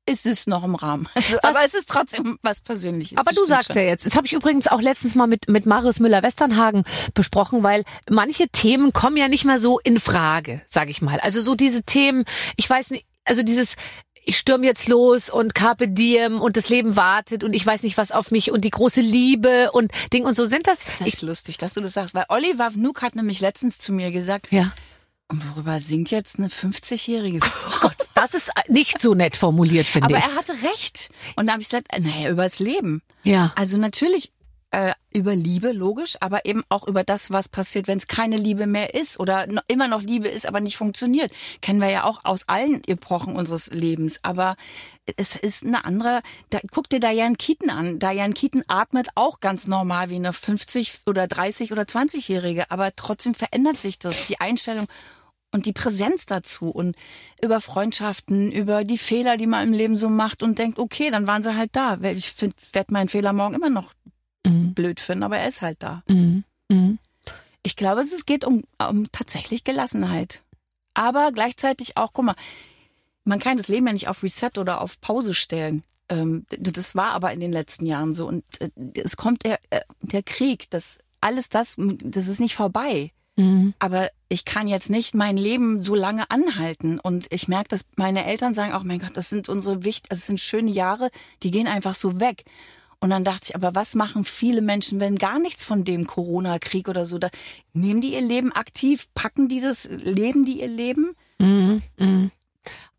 [0.06, 1.08] es ist noch im Rahmen.
[1.14, 3.18] Also, aber es ist trotzdem was Persönliches.
[3.18, 3.78] Aber du sagst schon.
[3.78, 7.84] ja jetzt, das habe ich übrigens auch letztens mal mit, mit Marius Müller-Westernhagen besprochen, weil
[8.10, 11.20] manche Themen kommen ja nicht mehr so in Frage, sag ich mal.
[11.20, 13.76] Also so diese Themen, ich weiß nicht, also dieses
[14.24, 17.98] ich stürm jetzt los und Carpe Diem und das Leben wartet und ich weiß nicht,
[17.98, 20.92] was auf mich und die große Liebe und Ding und so sind das.
[21.00, 24.12] Das ist lustig, dass du das sagst, weil Oliver Vnuk hat nämlich letztens zu mir
[24.12, 24.74] gesagt, ja.
[25.32, 27.40] Und worüber singt jetzt eine 50-Jährige?
[27.82, 30.24] Gott, das ist nicht so nett formuliert, finde Aber ich.
[30.24, 31.10] er hatte recht.
[31.36, 33.02] Und da habe ich gesagt, naja, über das Leben.
[33.24, 33.54] Ja.
[33.56, 34.32] Also natürlich
[34.72, 38.68] äh, über Liebe, logisch, aber eben auch über das, was passiert, wenn es keine Liebe
[38.68, 41.32] mehr ist oder no, immer noch Liebe ist, aber nicht funktioniert.
[41.62, 44.20] Kennen wir ja auch aus allen Epochen unseres Lebens.
[44.24, 44.56] Aber
[45.18, 46.22] es ist eine andere.
[46.50, 48.00] Da, guck dir Diane Keaton an.
[48.00, 53.34] Diane Keaton atmet auch ganz normal wie eine 50 oder 30 oder 20-Jährige, aber trotzdem
[53.34, 54.88] verändert sich das, die Einstellung
[55.52, 56.96] und die Präsenz dazu und
[57.44, 61.28] über Freundschaften, über die Fehler, die man im Leben so macht und denkt, okay, dann
[61.28, 62.00] waren sie halt da.
[62.02, 62.36] Ich
[62.74, 63.94] werde meinen Fehler morgen immer noch
[64.46, 64.74] Mhm.
[64.74, 66.04] blöd finden, aber er ist halt da.
[66.08, 66.44] Mhm.
[66.70, 66.98] Mhm.
[67.64, 70.42] Ich glaube, es geht um, um tatsächlich Gelassenheit.
[70.94, 72.36] Aber gleichzeitig auch, guck mal,
[73.24, 75.84] man kann das Leben ja nicht auf Reset oder auf Pause stellen.
[76.10, 78.28] Ähm, das war aber in den letzten Jahren so.
[78.28, 83.12] Und äh, es kommt der, äh, der Krieg, das alles das, das ist nicht vorbei.
[83.36, 83.76] Mhm.
[83.78, 87.00] Aber ich kann jetzt nicht mein Leben so lange anhalten.
[87.00, 90.26] Und ich merke, dass meine Eltern sagen auch, mein Gott, das sind unsere wichtig, das
[90.26, 91.12] sind schöne Jahre,
[91.44, 92.46] die gehen einfach so weg.
[93.02, 96.88] Und dann dachte ich, aber was machen viele Menschen, wenn gar nichts von dem Corona-Krieg
[96.88, 97.30] oder so, da
[97.74, 101.16] nehmen die ihr Leben aktiv, packen die das, leben die ihr Leben?
[101.40, 101.82] Mhm.
[101.98, 102.32] Mhm.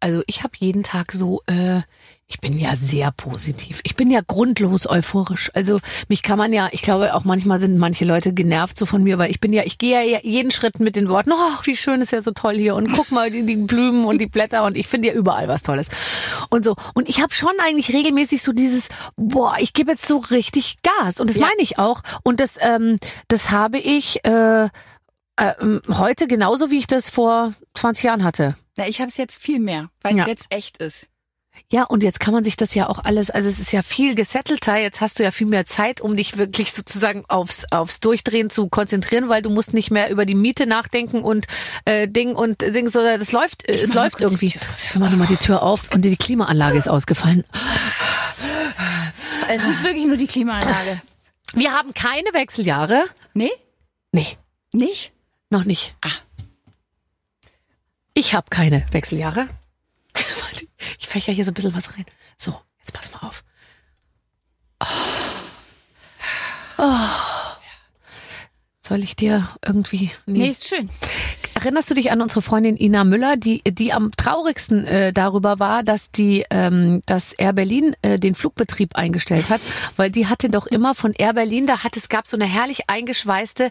[0.00, 1.80] Also ich habe jeden Tag so, äh,
[2.28, 3.80] ich bin ja sehr positiv.
[3.84, 5.50] Ich bin ja grundlos euphorisch.
[5.54, 9.02] Also mich kann man ja, ich glaube auch manchmal sind manche Leute genervt so von
[9.02, 11.76] mir, weil ich bin ja, ich gehe ja jeden Schritt mit den Worten, ach, wie
[11.76, 14.64] schön ist ja so toll hier und guck mal die, die Blumen und die Blätter
[14.64, 15.88] und ich finde ja überall was Tolles.
[16.48, 16.74] Und so.
[16.94, 21.20] Und ich habe schon eigentlich regelmäßig so dieses, boah, ich gebe jetzt so richtig Gas.
[21.20, 21.42] Und das Ja.
[21.42, 22.00] meine ich auch.
[22.22, 22.96] Und das, ähm,
[23.28, 24.64] das habe ich äh,
[25.36, 25.52] äh,
[25.90, 28.56] heute genauso, wie ich das vor 20 Jahren hatte.
[28.78, 30.28] Na, ich habe es jetzt viel mehr, weil es Ja.
[30.28, 31.08] jetzt echt ist.
[31.70, 34.14] Ja, und jetzt kann man sich das ja auch alles, also es ist ja viel
[34.14, 38.50] gesettelter, jetzt hast du ja viel mehr Zeit, um dich wirklich sozusagen aufs, aufs Durchdrehen
[38.50, 41.46] zu konzentrieren, weil du musst nicht mehr über die Miete nachdenken und
[41.86, 44.50] äh, Ding und Ding, so es läuft, äh, es mach mal läuft irgendwie.
[44.50, 47.44] Tür auf, Ich mach nochmal die Tür auf und die Klimaanlage ist ausgefallen.
[49.48, 51.00] Es ist wirklich nur die Klimaanlage.
[51.54, 53.04] Wir haben keine Wechseljahre.
[53.34, 53.50] Nee?
[54.12, 54.36] Nee,
[54.72, 55.12] Nicht?
[55.50, 55.94] noch nicht.
[56.04, 56.08] Ah.
[58.14, 59.48] Ich habe keine Wechseljahre.
[61.02, 62.06] Ich fächer hier so ein bisschen was rein.
[62.36, 63.42] So, jetzt pass mal auf.
[64.80, 64.86] Oh.
[66.78, 67.08] Oh.
[68.86, 70.12] Soll ich dir irgendwie.
[70.26, 70.88] Nee, ist schön.
[71.54, 75.82] Erinnerst du dich an unsere Freundin Ina Müller, die, die am traurigsten äh, darüber war,
[75.82, 79.60] dass die, ähm, dass Air Berlin äh, den Flugbetrieb eingestellt hat,
[79.96, 82.88] weil die hatte doch immer von Air Berlin, da hat es gab so eine herrlich
[82.88, 83.70] eingeschweißte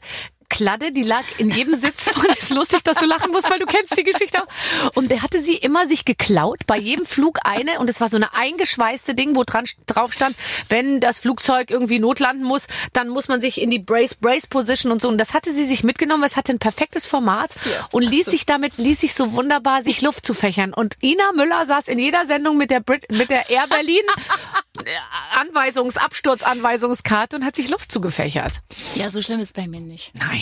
[0.51, 2.25] Kladde, die lag in jedem Sitz von.
[2.25, 4.91] Ist lustig, dass du lachen musst, weil du kennst die Geschichte auch.
[4.95, 7.79] Und der hatte sie immer sich geklaut, bei jedem Flug eine.
[7.79, 10.35] Und es war so eine eingeschweißte Ding, wo dran drauf stand,
[10.67, 14.91] wenn das Flugzeug irgendwie notlanden muss, dann muss man sich in die Brace Brace Position
[14.91, 15.07] und so.
[15.07, 17.51] Und das hatte sie sich mitgenommen, weil es hatte ein perfektes Format
[17.91, 20.73] und ließ sich damit ließ sich so wunderbar sich Luft zu fächern.
[20.73, 24.03] Und Ina Müller saß in jeder Sendung mit der Brit mit der Air Berlin
[25.39, 28.61] Anweisungs Absturzanweisungskarte und hat sich Luft zugefächert.
[28.95, 30.11] Ja, so schlimm ist bei mir nicht.
[30.15, 30.40] Nein.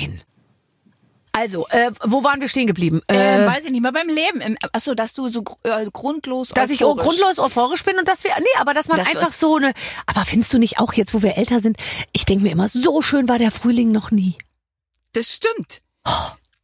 [1.31, 3.01] Also, äh, wo waren wir stehen geblieben?
[3.07, 4.41] Äh, Äh, weiß ich nicht mal beim Leben.
[4.41, 8.23] Im- Achso, dass du so äh, grundlos dass ich euphorisch- grundlos euphorisch bin und dass
[8.23, 9.73] wir, nee, aber dass man wir einfach so eine,
[10.07, 11.77] aber findest du nicht auch jetzt, wo wir älter sind,
[12.13, 14.37] ich denke mir immer, so schön war der Frühling noch nie.
[15.13, 15.81] Das stimmt.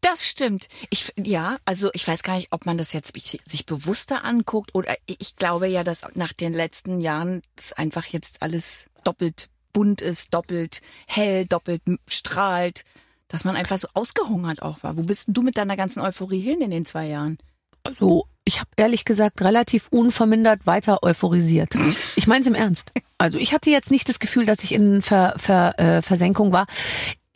[0.01, 0.67] Das stimmt.
[0.89, 4.95] Ich, ja, also ich weiß gar nicht, ob man das jetzt sich bewusster anguckt oder
[5.05, 10.33] ich glaube ja, dass nach den letzten Jahren das einfach jetzt alles doppelt bunt ist,
[10.33, 12.83] doppelt hell, doppelt strahlt,
[13.27, 14.97] dass man einfach so ausgehungert auch war.
[14.97, 17.37] Wo bist du mit deiner ganzen Euphorie hin in den zwei Jahren?
[17.83, 21.75] Also, ich habe ehrlich gesagt relativ unvermindert weiter euphorisiert.
[22.15, 22.91] Ich meine es im Ernst.
[23.17, 26.65] Also, ich hatte jetzt nicht das Gefühl, dass ich in Ver, Ver, äh, Versenkung war.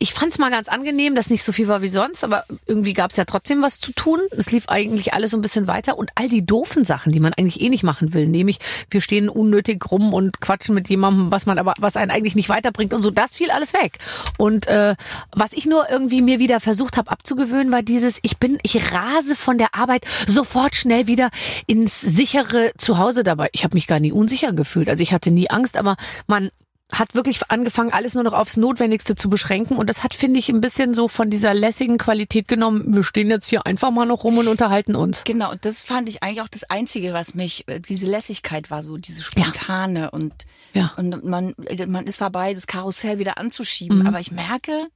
[0.02, 2.94] Ich fand es mal ganz angenehm, dass nicht so viel war wie sonst, aber irgendwie
[2.94, 4.18] gab es ja trotzdem was zu tun.
[4.30, 7.34] Es lief eigentlich alles so ein bisschen weiter und all die doofen Sachen, die man
[7.34, 11.44] eigentlich eh nicht machen will, nämlich wir stehen unnötig rum und quatschen mit jemandem, was
[11.44, 13.98] man aber was einen eigentlich nicht weiterbringt und so, das fiel alles weg.
[14.38, 14.96] Und äh,
[15.32, 19.36] was ich nur irgendwie mir wieder versucht habe abzugewöhnen, war dieses, ich bin, ich rase
[19.36, 21.28] von der Arbeit sofort schnell wieder
[21.66, 23.50] ins sichere Zuhause dabei.
[23.52, 26.50] Ich habe mich gar nie unsicher gefühlt, also ich hatte nie Angst, aber man
[26.92, 29.76] hat wirklich angefangen, alles nur noch aufs Notwendigste zu beschränken.
[29.76, 32.94] Und das hat, finde ich, ein bisschen so von dieser lässigen Qualität genommen.
[32.94, 35.24] Wir stehen jetzt hier einfach mal noch rum und unterhalten uns.
[35.24, 38.82] Genau, und das fand ich eigentlich auch das Einzige, was mich, äh, diese Lässigkeit war
[38.82, 40.32] so, diese spontane und,
[40.74, 40.92] Ja.
[40.96, 41.54] und man,
[41.86, 44.00] man ist dabei, das Karussell wieder anzuschieben.
[44.00, 44.06] Mhm.
[44.06, 44.86] Aber ich merke,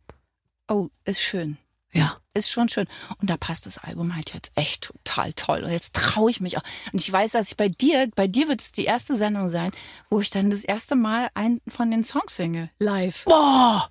[0.68, 1.58] oh, ist schön.
[1.94, 2.16] Ja.
[2.36, 2.88] Ist schon schön.
[3.20, 5.62] Und da passt das Album halt jetzt echt total toll.
[5.62, 6.62] Und jetzt traue ich mich auch.
[6.92, 9.70] Und ich weiß, dass ich bei dir, bei dir wird es die erste Sendung sein,
[10.10, 12.70] wo ich dann das erste Mal einen von den Songs singe.
[12.78, 13.24] Live.
[13.24, 13.88] Boah,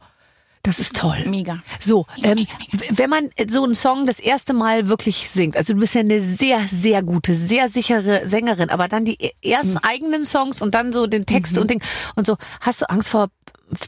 [0.62, 1.24] das ist toll.
[1.26, 1.64] Mega.
[1.80, 2.98] So, ähm, mega, mega.
[2.98, 6.22] wenn man so einen Song das erste Mal wirklich singt, also du bist ja eine
[6.22, 10.92] sehr, sehr gute, sehr sichere Sängerin, aber dann die e- ersten eigenen Songs und dann
[10.92, 11.82] so den Text und Ding
[12.16, 13.30] und so, hast du Angst vor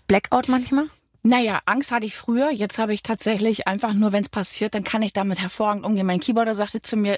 [0.07, 0.85] Blackout manchmal?
[1.25, 2.51] Naja, Angst hatte ich früher.
[2.51, 6.05] Jetzt habe ich tatsächlich einfach nur, wenn es passiert, dann kann ich damit hervorragend umgehen.
[6.05, 7.17] Mein Keyboarder sagte zu mir,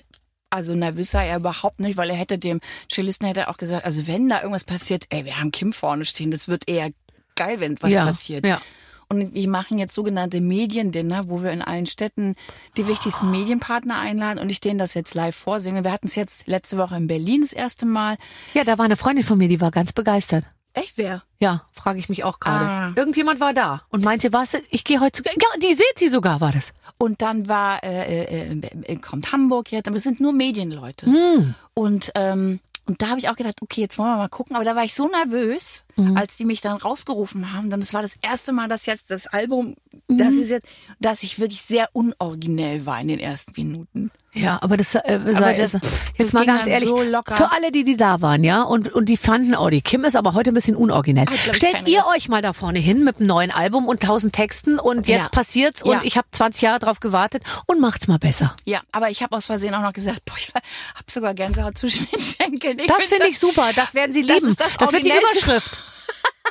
[0.50, 4.08] also nervös sei er überhaupt nicht, weil er hätte dem Cellisten hätte auch gesagt, also
[4.08, 6.92] wenn da irgendwas passiert, ey, wir haben Kim vorne stehen, das wird eher
[7.36, 8.46] geil, wenn was ja, passiert.
[8.46, 8.62] Ja.
[9.10, 12.36] Und wir machen jetzt sogenannte Mediendinner, wo wir in allen Städten
[12.78, 15.84] die wichtigsten Medienpartner einladen und ich denen das jetzt live vorsinge.
[15.84, 18.16] Wir hatten es jetzt letzte Woche in Berlin das erste Mal.
[18.54, 20.46] ja, da war eine Freundin von mir, die war ganz begeistert.
[20.78, 21.24] Echt wer?
[21.40, 22.66] Ja, frage ich mich auch gerade.
[22.66, 22.94] Ah.
[22.96, 24.56] Irgendjemand war da und meinte, was?
[24.70, 25.34] Ich gehe heute sogar.
[25.34, 26.74] Ja, die seht sie sogar, war das.
[26.98, 31.08] Und dann war äh, äh, äh, kommt Hamburg jetzt, aber es sind nur Medienleute.
[31.08, 31.56] Hm.
[31.74, 34.56] Und ähm, und da habe ich auch gedacht, okay, jetzt wollen wir mal gucken.
[34.56, 36.16] Aber da war ich so nervös, Mhm.
[36.16, 37.70] als die mich dann rausgerufen haben.
[37.70, 39.76] Dann das war das erste Mal, dass jetzt das Album,
[40.08, 40.18] Mhm.
[40.20, 40.68] das ist jetzt,
[41.00, 44.12] dass ich wirklich sehr unoriginell war in den ersten Minuten.
[44.34, 45.80] Ja, aber das, äh, sei, das- also,
[46.16, 47.36] jetzt das mal ganz ehrlich, so locker.
[47.36, 50.16] für alle, die, die da waren, ja, und, und die fanden, oh, die Kim ist
[50.16, 51.26] aber heute ein bisschen unoriginell.
[51.26, 54.34] Glaub ich, Stellt ihr euch mal da vorne hin mit einem neuen Album und tausend
[54.34, 55.30] Texten und jetzt Ja.
[55.30, 56.02] passiert's und Ja.
[56.04, 58.56] ich habe 20 Jahre drauf gewartet und macht's mal besser.
[58.66, 62.08] Ja, aber ich habe aus Versehen auch noch gesagt, boah, ich habe sogar Gänsehaut zwischen
[62.12, 62.78] den Schenkeln.
[62.86, 64.50] Das finde ich super, das werden sie das lieben.
[64.50, 65.10] ist das wird die.
[65.18, 65.80] Überschrift.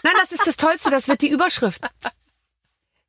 [0.02, 1.82] Nein, das ist das Tollste, das wird die Überschrift.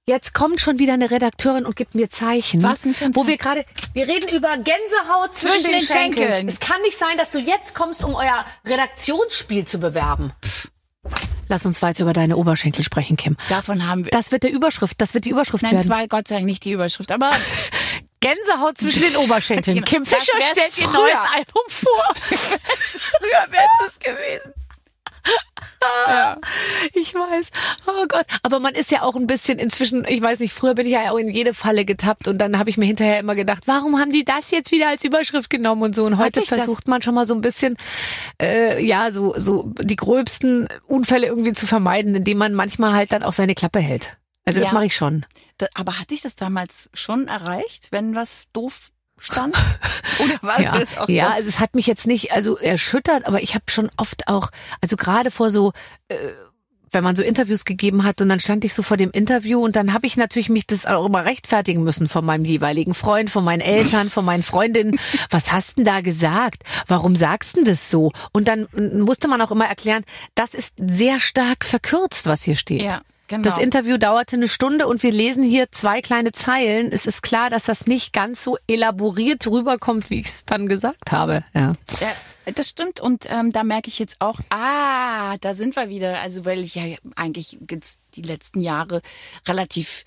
[0.09, 2.63] Jetzt kommt schon wieder eine Redakteurin und gibt mir Zeichen.
[2.63, 5.85] Was denn für ein Wo wir gerade, wir reden über Gänsehaut zwischen, Zwischen den, den
[5.85, 6.27] Schenkeln.
[6.27, 6.47] Schenkeln.
[6.47, 10.31] Es kann nicht sein, dass du jetzt kommst, um euer Redaktionsspiel zu bewerben.
[11.49, 13.35] Lass uns weiter über deine Oberschenkel sprechen, Kim.
[13.49, 14.11] Davon haben wir.
[14.11, 15.83] Das wird der Überschrift, das wird die Überschrift Nein, werden.
[15.83, 17.31] es war Gott sei Dank nicht die Überschrift, aber
[18.21, 19.75] Gänsehaut zwischen den Oberschenkeln.
[19.77, 19.87] Genau.
[19.87, 22.05] Kim Fischer stellt ihr neues Album vor.
[22.29, 24.53] früher wäre es gewesen.
[26.93, 27.51] Ich weiß.
[27.87, 28.25] Oh Gott.
[28.43, 31.11] Aber man ist ja auch ein bisschen inzwischen, ich weiß nicht, früher bin ich ja
[31.11, 34.11] auch in jede Falle getappt und dann habe ich mir hinterher immer gedacht, warum haben
[34.11, 36.05] die das jetzt wieder als Überschrift genommen und so.
[36.05, 36.59] Und heute ich das?
[36.59, 37.77] versucht man schon mal so ein bisschen,
[38.41, 43.23] äh, ja, so, so die gröbsten Unfälle irgendwie zu vermeiden, indem man manchmal halt dann
[43.23, 44.17] auch seine Klappe hält.
[44.45, 44.73] Also das Ja.
[44.73, 45.25] mache ich schon.
[45.57, 49.55] Da, aber hatte ich das damals schon erreicht, wenn was doof stand?
[50.19, 53.41] Oder war ja, es auch ja also es hat mich jetzt nicht also erschüttert, aber
[53.41, 54.51] ich habe schon oft auch,
[54.81, 55.73] also gerade vor so,
[56.07, 56.15] äh,
[56.91, 59.75] wenn man so Interviews gegeben hat und dann stand ich so vor dem Interview und
[59.75, 63.43] dann habe ich natürlich mich das auch immer rechtfertigen müssen von meinem jeweiligen Freund, von
[63.43, 64.97] meinen Eltern, von meinen Freundinnen.
[65.29, 66.63] Was hast denn da gesagt?
[66.87, 68.11] Warum sagst denn das so?
[68.31, 70.03] Und dann musste man auch immer erklären,
[70.35, 72.81] das ist sehr stark verkürzt, was hier steht.
[72.81, 73.43] ja, genau.
[73.43, 76.91] Das Interview dauerte eine Stunde und wir lesen hier zwei kleine Zeilen.
[76.91, 81.11] Es ist klar, dass das nicht ganz so elaboriert rüberkommt, wie ich es dann gesagt
[81.11, 81.43] habe.
[81.53, 81.73] Ja.
[81.99, 86.19] Ja, das stimmt und ähm, da merke ich jetzt auch, ah, da sind wir wieder.
[86.19, 86.83] Also weil ich ja
[87.15, 89.01] eigentlich jetzt die letzten Jahre
[89.47, 90.05] relativ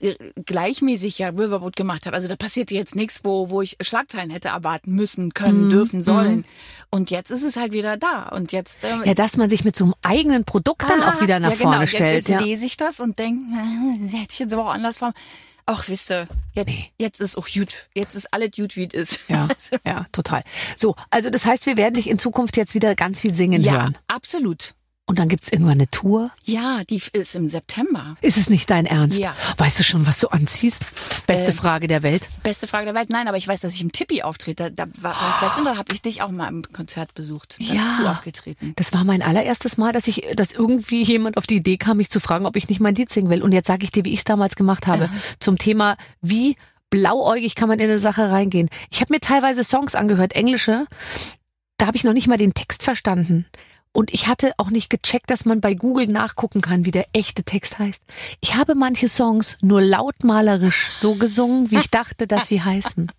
[0.00, 0.14] äh,
[0.46, 2.16] gleichmäßig ja Riverboat gemacht habe.
[2.16, 6.00] Also da passierte jetzt nichts, wo, wo ich Schlagzeilen hätte erwarten müssen, Mhm, können, dürfen,
[6.00, 6.44] sollen.
[6.94, 8.28] Und jetzt ist es halt wieder da.
[8.28, 11.40] Und jetzt ähm, ja, dass man sich mit so einem eigenen Produkt dann auch wieder
[11.40, 11.70] nach ja, genau.
[11.70, 12.14] vorne Jetzt, stellt.
[12.16, 12.40] Jetzt ja.
[12.40, 13.40] lese ich das und denke,
[14.00, 15.14] das hätte ich jetzt aber auch anders machen.
[15.64, 17.88] Ach, wisst ihr, jetzt, jetzt ist auch gut.
[17.94, 19.24] Jetzt ist alles gut, wie es ist.
[19.28, 19.48] Ja,
[19.86, 20.42] ja, total.
[20.76, 23.72] So, also das heißt, wir werden dich in Zukunft jetzt wieder ganz viel singen ja
[23.72, 23.98] hören.
[24.08, 24.74] absolut.
[25.04, 26.30] Und dann gibt's irgendwann eine Tour.
[26.44, 28.16] Ja, die ist im September.
[28.20, 29.18] Ist es nicht dein Ernst?
[29.18, 29.34] Ja.
[29.58, 30.86] Weißt du schon, was du anziehst?
[31.26, 32.28] Beste Äh, Frage der Welt.
[32.44, 33.10] Beste Frage der Welt.
[33.10, 34.70] Nein, aber ich weiß, dass ich im Tippi auftrete.
[34.70, 37.56] Da, war, weißt, weißt du, da habe ich dich auch mal im Konzert besucht.
[37.58, 38.72] Da bist du aufgetreten.
[38.76, 42.08] Das war mein allererstes Mal, dass ich, dass irgendwie jemand auf die Idee kam, mich
[42.08, 43.42] zu fragen, ob ich nicht mein Lied singen will.
[43.42, 45.10] Und jetzt sage ich dir, wie ich es damals gemacht habe,
[45.40, 46.56] zum Thema, wie
[46.90, 48.68] blauäugig kann man in eine Sache reingehen.
[48.90, 50.86] Ich habe mir teilweise Songs angehört, englische,
[51.76, 53.46] da habe ich noch nicht mal den Text verstanden.
[53.92, 57.44] Und ich hatte auch nicht gecheckt, dass man bei Google nachgucken kann, wie der echte
[57.44, 58.02] Text heißt.
[58.40, 63.12] Ich habe manche Songs nur lautmalerisch so gesungen, wie ich dachte, dass sie heißen.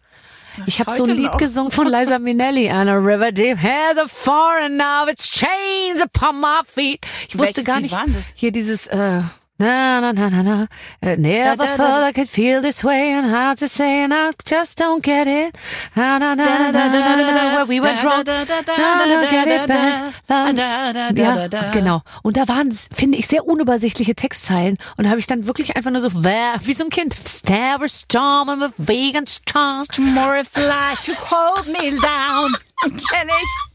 [0.65, 1.37] Ich habe so ein Lied noch.
[1.37, 2.69] gesungen von Liza Minnelli.
[2.69, 7.05] And a river deep has a foreign now its chains upon my feet.
[7.27, 8.33] Ich wusste Welches gar nicht.
[8.35, 9.21] Hier dieses äh,
[9.59, 10.67] na na na na na.
[11.01, 12.05] Uh, never Da, da, thought da.
[12.07, 15.55] I could feel this way and how to say and I just don't get it.
[15.95, 17.55] Na na na na na na na.
[17.55, 18.23] Where we went wrong.
[18.25, 20.13] Na, na, na, get it back.
[20.29, 22.01] Na, ja, genau.
[22.23, 24.77] Und da waren, finde ich, sehr unübersichtliche Textzeilen.
[24.97, 27.13] Und habe ich dann wirklich einfach nur so, wie so ein Kind.
[27.13, 29.85] Stare storm and a vegan strong.
[29.91, 32.53] Tomorrow fly to hold me down.
[32.81, 33.72] Kenn ich.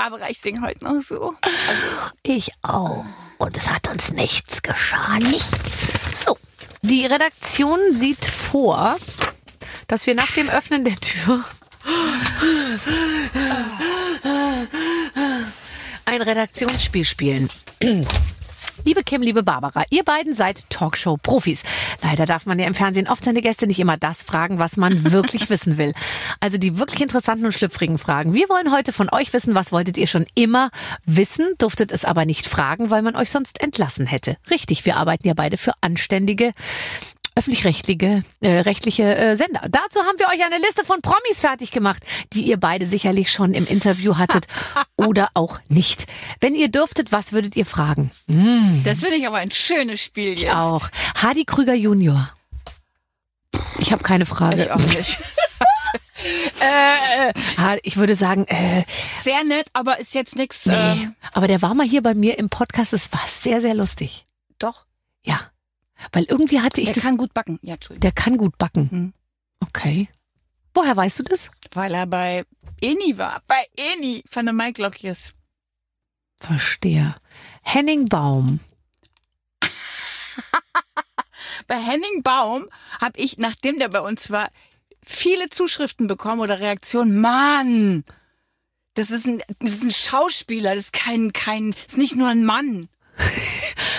[0.00, 1.34] Barbara, ich singe heute noch so.
[2.22, 3.04] Ich auch.
[3.36, 5.28] Und es hat uns nichts geschadet.
[5.28, 5.92] Nichts.
[6.24, 6.38] So.
[6.80, 8.96] Die Redaktion sieht vor,
[9.88, 11.44] dass wir nach dem Öffnen der Tür
[16.06, 17.50] ein Redaktionsspiel spielen.
[18.84, 21.62] Liebe Kim, liebe Barbara, ihr beiden seid Talkshow-Profis.
[22.02, 25.12] Leider darf man ja im Fernsehen oft seine Gäste nicht immer das fragen, was man
[25.12, 25.92] wirklich wissen will.
[26.40, 28.32] Also die wirklich interessanten und schlüpfrigen Fragen.
[28.32, 30.70] Wir wollen heute von euch wissen, was wolltet ihr schon immer
[31.04, 34.36] wissen, durftet es aber nicht fragen, weil man euch sonst entlassen hätte.
[34.50, 36.52] Richtig, wir arbeiten ja beide für anständige
[37.40, 39.62] öffentlich-rechtliche äh, rechtliche äh, Sender.
[39.70, 42.02] Dazu haben wir euch eine Liste von Promis fertig gemacht,
[42.34, 44.46] die ihr beide sicherlich schon im Interview hattet
[44.96, 46.06] oder auch nicht.
[46.40, 48.10] Wenn ihr dürftet, was würdet ihr fragen?
[48.84, 50.54] Das finde ich aber ein schönes Spiel jetzt.
[50.54, 52.30] Auch Hardy Krüger Junior.
[53.78, 54.62] Ich habe keine Frage.
[54.64, 55.18] Ich auch nicht.
[56.60, 58.84] Äh, äh, ich würde sagen, äh,
[59.22, 60.66] Sehr nett, aber ist jetzt nichts.
[60.66, 60.74] nee.
[60.74, 62.92] Ähm, Aber der war mal hier bei mir im Podcast.
[62.92, 64.26] Es war sehr, sehr lustig.
[64.58, 64.84] doch,
[65.24, 65.40] Ja.
[66.12, 67.04] Weil irgendwie hatte ich der das.
[67.04, 67.58] kann gut backen.
[67.62, 68.00] Ja, Entschuldigung.
[68.00, 68.90] der kann gut backen.
[68.90, 69.12] Hm.
[69.60, 70.08] Okay.
[70.74, 71.50] Woher weißt du das?
[71.72, 72.44] Weil er bei
[72.80, 73.42] Eni war.
[73.46, 75.32] Bei Eni von der Mike Lockjes.
[76.40, 77.14] Verstehe.
[77.62, 78.60] Henning Baum.
[81.66, 82.66] Bei Henning Baum
[83.00, 84.50] habe ich, nachdem der bei uns war,
[85.04, 87.20] viele Zuschriften bekommen oder Reaktionen.
[87.20, 88.04] Mann,
[88.94, 92.28] das ist ein, das ist ein Schauspieler, das ist kein, kein, das ist nicht nur
[92.28, 92.88] ein Mann.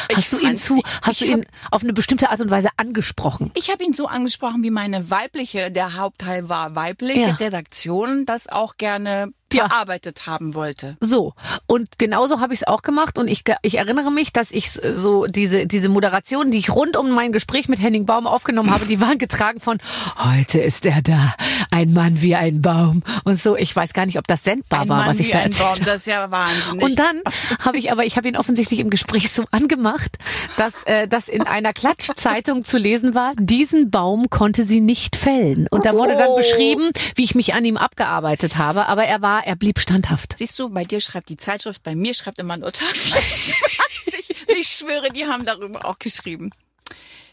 [0.09, 3.51] Ich Hast du ihn zu, hast du ihn auf eine bestimmte Art und Weise angesprochen?
[3.53, 7.35] Ich habe ihn so angesprochen, wie meine weibliche, der Hauptteil war weibliche Ja.
[7.35, 9.31] Redaktion, das auch gerne.
[9.59, 10.97] Verarbeitet haben wollte.
[10.99, 11.33] So.
[11.67, 13.17] Und genauso habe ich es auch gemacht.
[13.17, 17.11] Und ich, ich erinnere mich, dass ich so diese, diese Moderation, die ich rund um
[17.11, 19.79] mein Gespräch mit Henning Baum aufgenommen habe, die waren getragen von
[20.17, 21.33] heute ist er da,
[21.71, 23.03] ein Mann wie ein Baum.
[23.23, 25.39] Und so, ich weiß gar nicht, ob das sendbar Ein war, Mann was ich da
[25.39, 26.83] erzählt Baum, das ist ja wahnsinnig.
[26.83, 27.21] Und dann
[27.63, 30.17] habe ich aber, ich habe ihn offensichtlich im Gespräch so angemacht,
[30.57, 35.67] dass äh, das in einer Klatschzeitung zu lesen war, diesen Baum konnte sie nicht fällen.
[35.69, 36.35] Und da wurde dann Oh.
[36.35, 40.35] beschrieben, wie ich mich an ihm abgearbeitet habe, aber er war, er blieb standhaft.
[40.37, 44.45] Siehst du, bei dir schreibt die Zeitschrift, bei mir schreibt immer nur Tag 24.
[44.47, 46.51] ich schwöre, die haben darüber auch geschrieben.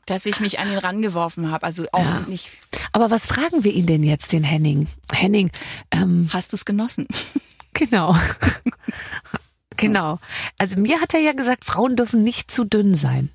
[0.07, 1.67] Dass ich mich an ihn rangeworfen habe.
[1.67, 2.21] Also auch Ja.
[2.27, 2.49] nicht.
[2.93, 4.89] Aber was fragen wir ihn denn jetzt, den Henning?
[5.13, 5.51] Henning,
[5.91, 7.07] ähm, Hast du es genossen?
[7.75, 8.17] genau.
[9.77, 10.19] genau.
[10.59, 13.31] Also mir hat er ja gesagt, Frauen dürfen nicht zu dünn sein.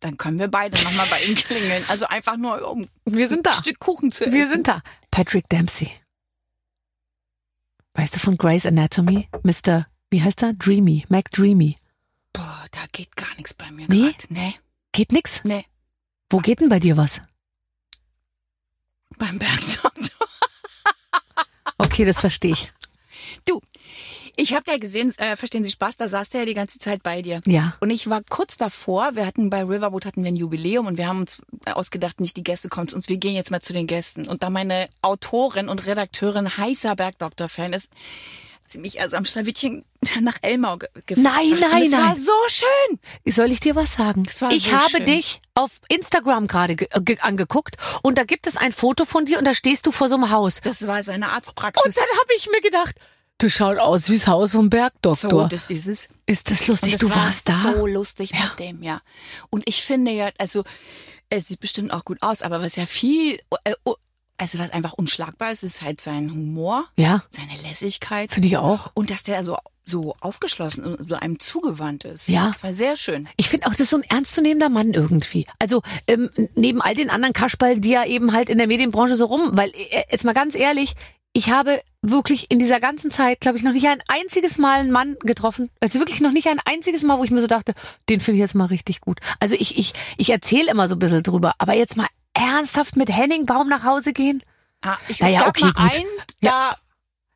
[0.00, 1.82] Dann können wir beide nochmal bei ihm klingeln.
[1.88, 3.50] Also einfach nur, um Wir sind da.
[3.50, 4.34] ein Stück Kuchen zu essen.
[4.34, 4.82] Wir sind da.
[5.10, 5.90] Patrick Dempsey.
[7.98, 9.28] Weißt du von Grey's Anatomy?
[9.42, 9.86] Mr.
[10.10, 10.52] Wie heißt er?
[10.54, 11.04] Dreamy.
[11.08, 11.76] Mac Dreamy.
[12.32, 14.12] Boah, da geht gar nichts bei mir Nee?
[14.12, 14.26] grad.
[14.30, 14.54] Nee,
[14.92, 15.42] Geht nix?
[15.42, 15.64] nee.
[16.30, 17.20] Wo geht denn bei dir was?
[19.18, 19.92] Beim Bergdoktor.
[21.80, 22.72] Okay, das verstehe ich.
[23.44, 23.60] Du,
[24.40, 27.02] ich habe ja gesehen, äh, verstehen Sie Spaß, da saß der ja die ganze Zeit
[27.02, 27.40] bei dir.
[27.46, 27.76] Ja.
[27.80, 31.08] Und ich war kurz davor, wir hatten bei Riverboat hatten wir ein Jubiläum und wir
[31.08, 33.86] haben uns ausgedacht, nicht die Gäste kommen zu uns, wir gehen jetzt mal zu den
[33.88, 34.28] Gästen.
[34.28, 37.90] Und da meine Autorin und Redakteurin heißer Bergdoktor-Fan ist,
[38.62, 39.84] hat sie mich also am Schlawittchen
[40.20, 41.24] nach Elmau ge gefahren.
[41.24, 42.20] Nein, Und nein, es war nein.
[42.20, 42.98] so schön.
[43.32, 44.24] Soll ich dir was sagen?
[44.40, 45.06] war Ich so habe schön.
[45.06, 49.38] dich auf Instagram gerade ge ge angeguckt und da gibt es ein Foto von dir
[49.38, 50.60] und da stehst du vor so einem Haus.
[50.62, 51.94] Das war seine Und Arztpraxis.
[51.96, 52.94] dann habe ich mir gedacht,
[53.38, 55.48] das schaut aus wie das Haus vom so, Bergdoktor.
[55.48, 56.08] das ist es.
[56.26, 56.92] ist das lustig?
[56.92, 57.58] das Du war warst da?
[57.60, 59.00] so lustig mit dem, ja.
[59.50, 60.64] Und ich finde ja, also
[61.30, 63.74] es sieht bestimmt auch gut aus, aber was ja viel, äh,
[64.36, 68.90] also was einfach unschlagbar ist, ist halt sein Humor, Ja, seine Lässigkeit finde ich auch.
[68.94, 72.28] und dass der so so aufgeschlossen und so einem zugewandt ist.
[72.28, 72.50] Ja.
[72.52, 73.26] das war sehr schön.
[73.38, 75.46] Ich finde auch, das ist so ein ernstzunehmender Mann irgendwie.
[75.58, 79.24] Also ähm, neben all den anderen Kasperl, die ja eben halt in der Medienbranche so
[79.24, 80.92] rum, weil äh, jetzt mal ganz ehrlich,
[81.38, 84.90] ich habe wirklich in dieser ganzen Zeit, glaube ich, noch nicht ein einziges Mal einen
[84.90, 85.70] Mann getroffen.
[85.78, 87.74] Also wirklich noch nicht ein einziges Mal, wo ich mir so dachte,
[88.08, 89.20] den finde ich jetzt mal richtig gut.
[89.38, 93.08] Also ich, ich, ich erzähle immer so ein bisschen drüber, aber jetzt mal ernsthaft mit
[93.08, 94.42] Henning Baum nach Hause gehen?
[94.82, 95.94] Ah, ich, Naja, es gab okay, mal gut.
[95.94, 96.08] einen,
[96.40, 96.76] da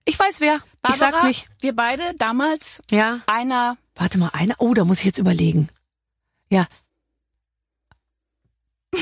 [0.05, 0.59] Ich weiß wer.
[0.81, 1.47] Barbara, ich sag's nicht.
[1.61, 3.21] wir beide damals Ja.
[3.27, 4.57] einer Warte mal, einer.
[4.59, 5.69] Oh, da muss ich jetzt überlegen.
[6.51, 6.67] Ja.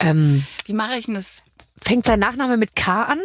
[0.00, 1.44] ähm, wie mache ich denn das?
[1.84, 3.20] Fängt sein Nachname mit K an?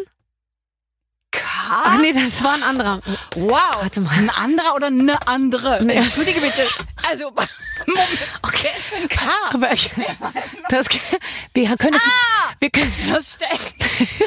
[1.31, 1.39] K?
[1.71, 3.01] Ach nee, das war ein anderer.
[3.35, 3.81] Wow.
[3.81, 4.11] Warte mal.
[4.17, 5.83] Ein anderer oder eine andere?
[5.83, 5.93] Nee.
[5.93, 6.67] Entschuldige bitte.
[7.07, 7.25] Also,
[7.85, 8.09] Moment.
[8.41, 8.69] Okay.
[9.03, 9.29] Ist K?
[9.53, 9.89] Aber ich,
[10.69, 10.87] das,
[11.53, 12.53] wir können es, Ah!
[12.59, 13.85] wir können, Das steckt.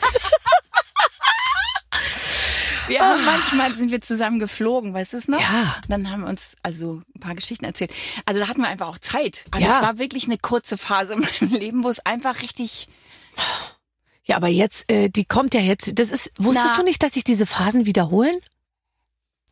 [2.89, 5.41] Wir haben manchmal sind wir zusammen geflogen, weißt du es noch?
[5.41, 5.77] Ja.
[5.89, 7.93] Dann haben wir uns also ein paar Geschichten erzählt.
[8.27, 9.45] Also da hatten wir einfach auch Zeit.
[9.51, 9.77] Also Ja.
[9.77, 12.89] es war wirklich eine kurze Phase in meinem Leben, wo es einfach richtig
[14.25, 16.77] ja, aber jetzt, äh, die kommt ja jetzt, das ist, wusstest Na.
[16.79, 18.37] du nicht, dass sich diese Phasen wiederholen?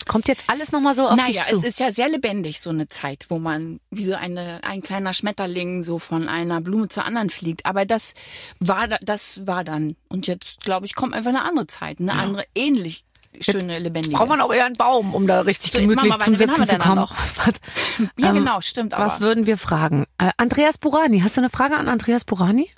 [0.07, 1.57] Kommt jetzt alles nochmal so auf naja, dich zu?
[1.57, 5.13] es ist ja sehr lebendig, so eine Zeit, wo man wie so eine, ein kleiner
[5.13, 7.67] Schmetterling so von einer Blume zur anderen fliegt.
[7.67, 8.15] Aber das
[8.61, 9.97] war, da- das war dann.
[10.09, 13.05] Und jetzt, glaube ich, kommt einfach eine andere Zeit, eine andere, ähnlich
[13.41, 14.17] schöne, lebendige.
[14.17, 16.79] Braucht man auch eher einen Baum, um da richtig So, jetzt gemütlich zum Sitzen zu
[16.79, 17.07] kommen.
[18.17, 18.95] ja, Ähm, genau, stimmt.
[18.95, 20.07] Aber, Was würden wir fragen?
[20.19, 22.71] Äh, Andreas Burani, hast du eine Frage an Andreas Burani?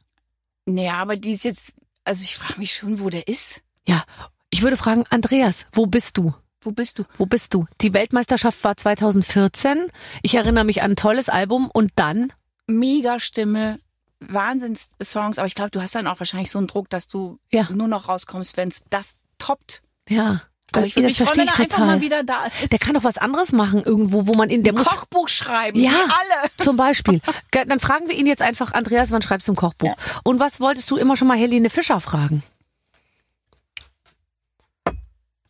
[0.66, 1.72] naja, aber die ist jetzt,
[2.04, 3.62] also ich frage mich schon, wo der ist.
[3.86, 4.04] Ja,
[4.50, 6.34] ich würde fragen, Andreas, wo bist du?
[6.60, 7.04] Wo bist du?
[7.16, 7.66] Wo bist du?
[7.80, 9.88] Die Weltmeisterschaft war 2014.
[10.22, 12.32] Ich erinnere mich an ein tolles Album und dann,
[12.68, 13.80] Mega Stimme,
[14.20, 17.68] Wahnsinns-Songs, aber ich glaube, du hast dann auch wahrscheinlich so einen Druck, dass du Ja.
[17.72, 19.82] nur noch rauskommst, wenn es das toppt.
[20.08, 20.42] ja,
[20.78, 21.86] Aber ich würde das mich freuen, verstehe wenn ich einfach total.
[21.96, 22.72] mal wieder da ist.
[22.72, 25.90] Der kann doch was anderes machen irgendwo, wo man ihn, der muss Kochbuch schreiben, Ja.
[25.90, 26.50] wie alle.
[26.56, 27.20] zum Beispiel.
[27.50, 29.94] Dann fragen wir ihn jetzt einfach, Andreas, wann schreibst du ein Kochbuch?
[30.24, 32.42] Und was wolltest du immer schon mal Helene Fischer fragen?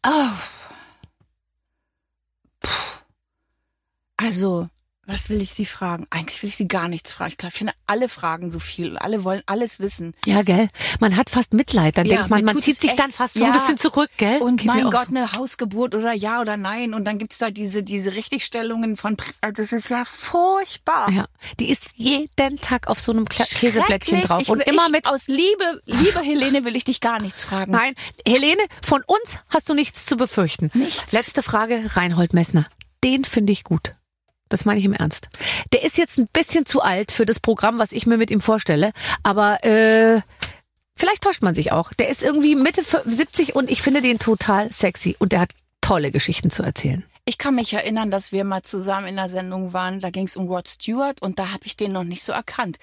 [0.04, 0.28] Oh.
[2.60, 2.68] Puh.
[4.16, 4.68] Also,
[5.06, 6.06] was will ich sie fragen?
[6.10, 7.30] Eigentlich will ich sie gar nichts fragen.
[7.30, 8.96] Ich glaube, ich finde alle Fragen so viel.
[8.98, 10.14] Alle wollen alles wissen.
[10.26, 10.68] Ja, gell?
[11.00, 11.98] Man hat fast Mitleid.
[11.98, 13.46] Dann Ja, denkt man, man zieht sich echt- dann fast so Ja.
[13.46, 14.40] ein bisschen zurück, gell?
[14.40, 15.16] Und Geht mein Gott, so.
[15.16, 16.94] eine Hausgeburt oder ja oder nein.
[16.94, 21.10] Und dann gibt's da diese, diese Richtigstellungen von, also das ist ja furchtbar.
[21.10, 21.26] Ja,
[21.58, 25.26] die ist jeden Tag auf so einem Kla Käseblättchen drauf und will- immer mit Aus
[25.26, 27.72] Liebe, liebe Helene, will ich dich gar nichts fragen.
[27.72, 27.94] Nein,
[28.26, 30.70] Helene, von uns hast du nichts zu befürchten.
[30.74, 31.10] Nichts.
[31.12, 32.66] Letzte Frage, Reinhold Messner.
[33.04, 33.94] Den finde ich gut.
[34.52, 35.28] Das meine ich im Ernst.
[35.72, 38.40] Der ist jetzt ein bisschen zu alt für das Programm, was ich mir mit ihm
[38.40, 38.92] vorstelle,
[39.22, 40.20] aber äh,
[40.94, 41.92] Vielleicht täuscht man sich auch.
[41.94, 45.50] Der ist irgendwie Mitte 70 und ich finde den total sexy und der hat
[45.80, 47.04] tolle Geschichten zu erzählen.
[47.24, 50.00] Ich kann mich erinnern, dass wir mal zusammen in der Sendung waren.
[50.00, 52.78] Da ging es um Rod Stewart und da habe ich den noch nicht so erkannt.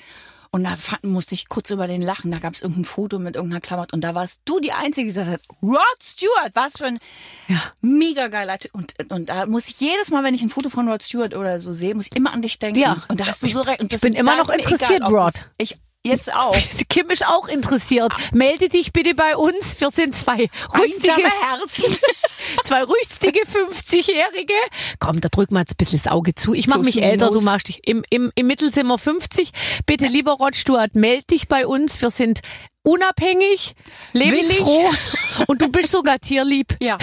[0.51, 2.31] Und da fand, musste ich kurz über den lachen.
[2.31, 5.13] Da gab es irgendein Foto mit irgendeiner Klamotte und da warst du die Einzige, die
[5.13, 6.99] gesagt hat, Rod Stewart, was für ein
[7.47, 7.61] Ja.
[7.81, 8.73] mega geiler Typ.
[8.73, 11.59] Und, und da muss ich jedes Mal, wenn ich ein Foto von Rod Stewart oder
[11.59, 12.79] so sehe, muss ich immer an dich denken.
[12.79, 12.97] Ja.
[13.09, 13.79] Und da hast du so recht.
[13.81, 15.33] Und das, bin immer noch interessiert, egal, Rod.
[15.59, 16.55] Ich jetzt auch.
[16.89, 18.13] Kim ist auch interessiert.
[18.33, 19.79] Melde dich bitte bei uns.
[19.79, 21.97] Wir sind zwei rüstige, Einsame Herzen.
[22.63, 24.53] zwei rüstige 50-Jährige.
[24.99, 26.53] Komm, da drück mal jetzt ein bisschen das Auge zu.
[26.53, 27.87] Ich mach Plus mich älter, du machst dich.
[27.87, 29.51] Im, im, Im Mittel sind wir 50.
[29.85, 32.01] Bitte, lieber Rod Stewart, melde dich bei uns.
[32.01, 32.41] Wir sind
[32.83, 33.75] unabhängig,
[34.13, 34.89] lebensfroh
[35.47, 36.75] und du bist sogar tierlieb.
[36.79, 36.97] Ja.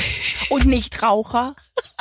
[0.50, 1.54] Und nicht Raucher.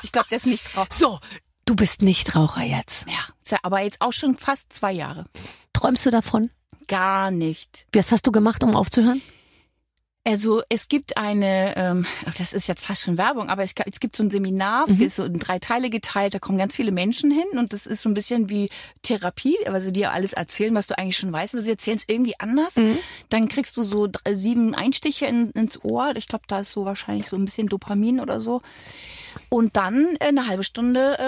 [0.04, 0.88] Ich glaube, der ist nicht Raucher.
[0.92, 1.20] So,
[1.66, 3.08] du bist nicht Raucher jetzt.
[3.10, 5.26] Ja aber jetzt auch schon fast zwei Jahre.
[5.74, 6.50] Träumst du davon?
[6.88, 7.86] Gar nicht.
[7.94, 9.22] Was hast du gemacht, um aufzuhören?
[10.28, 12.08] Also es gibt eine, ähm,
[12.40, 15.18] das ist jetzt fast schon Werbung, aber es, es gibt so ein Seminar, es ist
[15.18, 18.10] so in drei Teile geteilt, da kommen ganz viele Menschen hin und das ist so
[18.10, 18.70] ein bisschen wie
[19.04, 22.06] Therapie, weil sie dir alles erzählen, was du eigentlich schon weißt, aber sie erzählen es
[22.08, 22.74] irgendwie anders.
[23.30, 26.86] Dann kriegst du so drei, sieben Einstiche in, ins Ohr, ich glaube, da ist so
[26.86, 28.64] wahrscheinlich so ein bisschen Dopamin oder so.
[29.50, 31.20] Und dann äh, eine halbe Stunde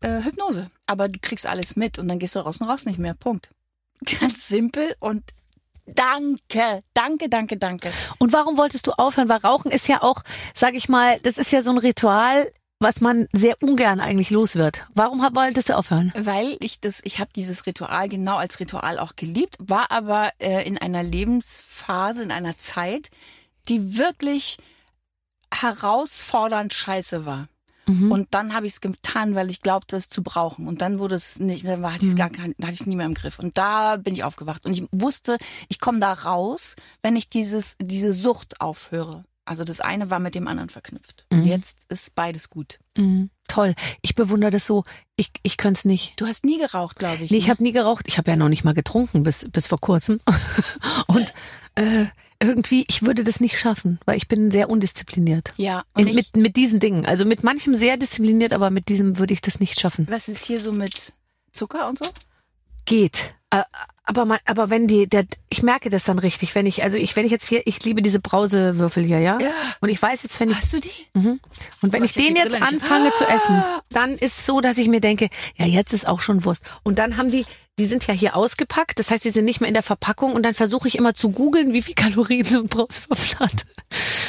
[0.00, 0.70] äh, äh, Hypnose.
[0.86, 3.14] Aber du kriegst alles mit und dann gehst du raus und raus nicht mehr.
[3.14, 3.50] Punkt.
[4.20, 5.22] Ganz simpel und
[5.86, 7.92] danke, danke, danke, danke.
[8.18, 9.28] Und warum wolltest du aufhören?
[9.28, 10.22] Weil Rauchen ist ja auch,
[10.54, 14.56] sag ich mal, das ist ja so ein Ritual, was man sehr ungern eigentlich los
[14.56, 14.86] wird.
[14.94, 16.12] Warum hab- wolltest du aufhören?
[16.16, 20.66] Weil ich das, ich habe dieses Ritual genau als Ritual auch geliebt, war aber äh,
[20.66, 23.10] in einer Lebensphase, in einer Zeit,
[23.68, 24.56] die wirklich
[25.52, 27.48] herausfordernd scheiße war.
[27.90, 28.12] Mhm.
[28.12, 30.66] Und dann habe ich es getan, weil ich glaubte, es zu brauchen.
[30.66, 32.96] Und dann wurde es nicht, dann hatte ich es gar kein, hatte ich es nie
[32.96, 33.38] mehr im Griff.
[33.38, 34.64] Und da bin ich aufgewacht.
[34.66, 35.38] Und ich wusste,
[35.68, 39.24] ich komme da raus, wenn ich dieses, diese Sucht aufhöre.
[39.44, 41.26] Also das eine war mit dem anderen verknüpft.
[41.30, 42.78] Und jetzt ist beides gut.
[42.96, 43.30] Mhm.
[43.48, 43.74] Toll.
[44.00, 44.84] Ich bewundere das so.
[45.16, 46.20] Ich, ich könnte es nicht.
[46.20, 47.32] Du hast nie geraucht, glaube ich.
[47.32, 47.50] Nee, ich ne?
[47.50, 48.06] habe nie geraucht.
[48.06, 50.20] Ich habe ja noch nicht mal getrunken bis, bis vor kurzem.
[51.08, 51.34] Und
[51.74, 52.06] äh,
[52.42, 55.52] irgendwie, ich würde das nicht schaffen, weil ich bin sehr undiszipliniert.
[55.56, 57.04] Ja, und In, mit, mit diesen Dingen.
[57.06, 60.06] Also mit manchem sehr diszipliniert, aber mit diesem würde ich das nicht schaffen.
[60.10, 61.12] was ist hier so mit
[61.52, 62.06] Zucker und so?
[62.86, 63.34] Geht.
[64.10, 67.14] Aber man, aber wenn die, der, ich merke das dann richtig, wenn ich, also ich,
[67.14, 69.38] wenn ich jetzt hier, ich liebe diese Brausewürfel hier, ja?
[69.40, 69.50] Ja.
[69.80, 70.90] Und ich weiß jetzt, wenn ich, Hast du die?
[71.14, 71.38] mhm.
[71.80, 72.72] und wenn Oh, ich den jetzt Brille nicht.
[72.72, 76.44] anfange zu essen, dann ist so, dass ich mir denke, ja, jetzt ist auch schon
[76.44, 76.64] Wurst.
[76.82, 77.46] Und dann haben die,
[77.78, 80.42] die sind ja hier ausgepackt, das heißt, die sind nicht mehr in der Verpackung und
[80.42, 83.64] dann versuche ich immer zu googeln, wie viel Kalorien so ein Brausewürfel hat.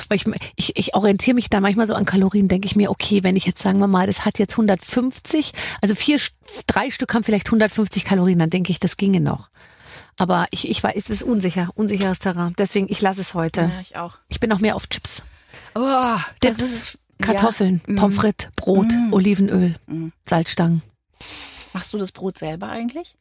[0.10, 0.26] Weil ich,
[0.56, 3.46] ich, ich orientiere mich da manchmal so an Kalorien, denke ich mir, okay, wenn ich
[3.46, 5.52] jetzt sagen wir mal, das hat jetzt 150,
[5.82, 6.20] also vier,
[6.68, 9.50] drei Stück haben vielleicht 150 Kalorien, dann denke ich, das ginge noch.
[10.22, 12.54] Aber ich, ich weiß, es ist unsicher, unsicheres Terrain.
[12.60, 13.62] Deswegen, ich lasse es heute.
[13.62, 14.20] Ja, ich auch.
[14.28, 15.24] Ich bin auch mehr auf Chips.
[15.74, 15.80] Oh,
[16.42, 17.96] das Dips, ist Kartoffeln, Ja.
[17.96, 19.14] Pommes frites, Brot, Mm.
[19.14, 20.10] Olivenöl, Mm.
[20.30, 20.84] Salzstangen.
[21.74, 23.16] Machst du das Brot selber eigentlich?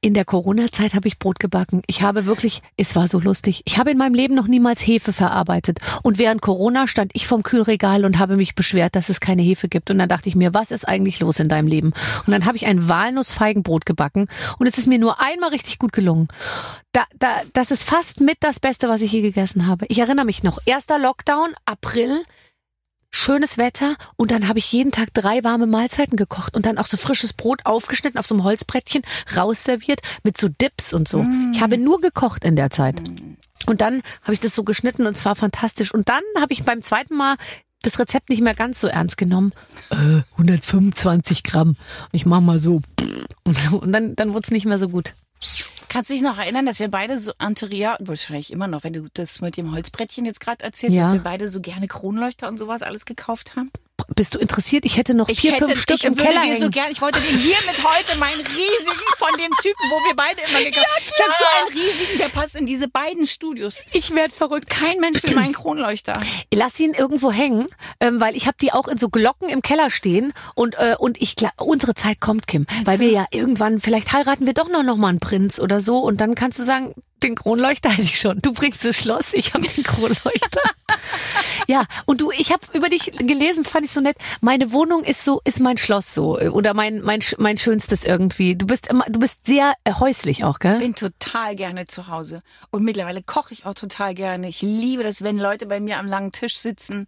[0.00, 1.82] In der Corona-Zeit habe ich Brot gebacken.
[1.86, 3.62] Ich habe wirklich, es war so lustig.
[3.64, 5.78] Ich habe in meinem Leben noch niemals Hefe verarbeitet.
[6.02, 9.68] Und während Corona stand ich vom Kühlregal und habe mich beschwert, dass es keine Hefe
[9.68, 9.90] gibt.
[9.90, 11.92] Und dann dachte ich mir, was ist eigentlich los in deinem Leben?
[12.26, 15.92] Und dann habe ich ein Walnussfeigenbrot gebacken und es ist mir nur einmal richtig gut
[15.92, 16.28] gelungen.
[16.92, 19.86] Da, da, das ist fast mit das Beste, was ich je gegessen habe.
[19.88, 22.22] Ich erinnere mich noch, erster Lockdown, April,
[23.10, 26.86] schönes Wetter und dann habe ich jeden Tag drei warme Mahlzeiten gekocht und dann auch
[26.86, 29.02] so frisches Brot aufgeschnitten auf so einem Holzbrettchen,
[29.36, 31.26] rausserviert mit so Dips und so.
[31.52, 33.00] Ich habe nur gekocht in der Zeit.
[33.66, 35.92] Und dann habe ich das so geschnitten und es war fantastisch.
[35.92, 37.36] Und dann habe ich beim zweiten Mal
[37.82, 39.52] das Rezept nicht mehr ganz so ernst genommen.
[39.90, 41.76] Äh, 125 Gramm.
[42.12, 42.80] Ich mach mal so.
[43.44, 43.80] Und, so.
[43.80, 45.12] und dann, dann wurde es nicht mehr so gut.
[45.88, 49.08] Kannst du dich noch erinnern, dass wir beide so Anteria, wahrscheinlich immer noch, wenn du
[49.14, 51.04] das mit dem Holzbrettchen jetzt gerade erzählst, Ja.
[51.04, 53.70] dass wir beide so gerne Kronleuchter und sowas alles gekauft haben?
[54.14, 54.84] Bist du interessiert?
[54.86, 57.20] Ich hätte noch vier, fünf Stück ich im würde Keller dir so gern, ich wollte
[57.20, 61.04] den hier mit heute meinen riesigen von dem Typen, wo wir beide immer gekauft haben.
[61.06, 63.84] ich habe so einen riesigen, der passt in diese beiden Studios.
[63.92, 64.70] Ich werd verrückt.
[64.70, 66.14] Kein Mensch will meinen Kronleuchter.
[66.52, 67.68] Lass ihn irgendwo hängen,
[68.00, 71.20] ähm, weil ich habe die auch in so Glocken im Keller stehen und äh, und
[71.20, 74.96] ich unsere Zeit kommt, Kim, weil wir ja irgendwann vielleicht heiraten wir doch noch noch
[74.96, 78.38] mal einen Prinz oder so und dann kannst du sagen, den Kronleuchter hätte ich schon.
[78.40, 80.62] Du bringst das Schloss, ich habe den Kronleuchter.
[81.68, 84.16] ja, und du, ich habe über dich gelesen, das fand ich so nett.
[84.40, 88.54] Meine Wohnung ist so, ist mein Schloss so äh, oder mein mein mein schönstes irgendwie.
[88.56, 90.78] Du bist immer, du bist sehr äh, häuslich auch, gell?
[90.78, 92.42] bin total gerne zu Hause.
[92.70, 94.48] Und mittlerweile koche ich auch total gerne.
[94.48, 97.06] Ich liebe das, wenn Leute bei mir am langen Tisch sitzen.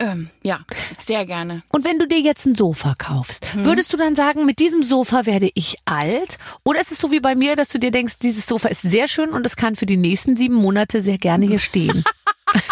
[0.00, 0.60] Ähm, ja,
[0.98, 1.62] sehr gerne.
[1.70, 5.24] Und wenn du dir jetzt ein Sofa kaufst, würdest du dann sagen, mit diesem Sofa
[5.24, 6.38] werde ich alt?
[6.64, 9.06] Oder ist es so wie bei mir, dass du dir denkst, dieses Sofa ist sehr
[9.06, 12.02] schön und es kann für die nächsten sieben Monate sehr gerne hier stehen?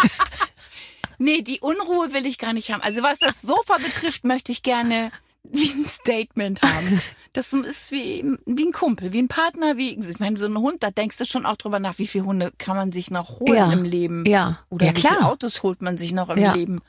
[1.19, 2.81] Nee, die Unruhe will ich gar nicht haben.
[2.81, 5.11] Also was das Sofa betrifft, möchte ich gerne
[5.43, 7.01] wie ein Statement haben.
[7.33, 10.83] Das ist wie, wie ein Kumpel, wie ein Partner, wie, ich meine, so ein Hund,
[10.83, 13.55] da denkst du schon auch drüber nach, wie viele Hunde kann man sich noch holen
[13.55, 13.71] Ja.
[13.71, 14.25] im Leben.
[14.25, 14.59] Ja.
[14.69, 15.31] Oder Ja, wie viele klar.
[15.31, 16.53] Autos holt man sich noch im Ja.
[16.53, 16.81] Leben.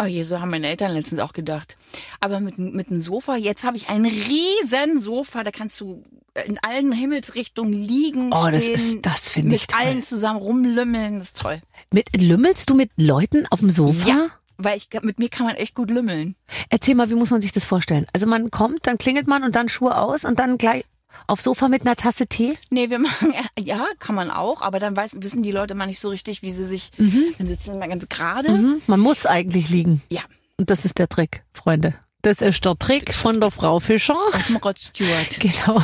[0.00, 1.76] Oh je, so haben meine Eltern letztens auch gedacht.
[2.20, 6.04] Aber mit, mit einem Sofa, jetzt habe ich ein riesen Sofa, da kannst du
[6.46, 9.80] in allen Himmelsrichtungen liegen, Oh, das stehen, ist- das finde ich mit toll.
[9.80, 11.60] allen zusammen rumlümmeln, das ist toll.
[11.92, 14.08] Mit, lümmelst du mit Leuten auf dem Sofa?
[14.08, 16.36] Ja, weil ich mit mir kann man echt gut lümmeln.
[16.70, 18.06] Erzähl mal, wie muss man sich das vorstellen?
[18.12, 20.84] Also man kommt, dann klingelt man und dann Schuhe aus und dann gleich
[21.26, 22.58] auf Sofa mit einer Tasse Tee?
[22.70, 26.00] Nee, wir machen, ja, kann man auch, aber dann weiß, wissen die Leute mal nicht
[26.00, 28.50] so richtig, wie sie sich, dann sitzen sie mal ganz gerade.
[28.50, 28.82] Mhm.
[28.86, 30.02] Man muss eigentlich liegen.
[30.08, 30.22] Ja,
[30.56, 31.94] Und das ist der Trick, Freunde.
[32.22, 34.16] Das ist der Trick von der Frau Fischer.
[34.16, 35.38] auf dem Rod Stewart.
[35.38, 35.82] Genau.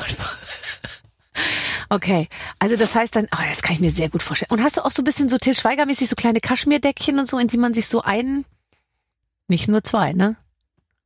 [1.88, 4.50] Okay, also das heißt dann, oh, das kann ich mir sehr gut vorstellen.
[4.50, 7.38] Und hast du auch so ein bisschen so Till Schweiger-mäßig so kleine Kaschmirdeckchen und so,
[7.38, 8.44] in die man sich so ein,
[9.48, 10.36] nicht nur zwei, ne?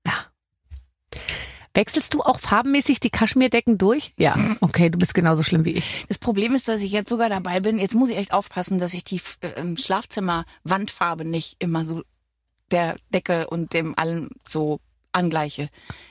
[0.06, 0.26] Ja.
[1.78, 4.12] Wechselst du auch farbenmäßig die Kaschmirdecken durch?
[4.16, 4.36] Ja.
[4.60, 6.06] Okay, du bist genauso schlimm wie ich.
[6.08, 8.94] Das Problem ist, dass ich jetzt sogar dabei bin, jetzt muss ich echt aufpassen, dass
[8.94, 12.02] ich die äh, im Schlafzimmer Wandfarbe nicht immer so
[12.72, 14.80] der Decke und dem allem so
[15.12, 15.68] angleiche.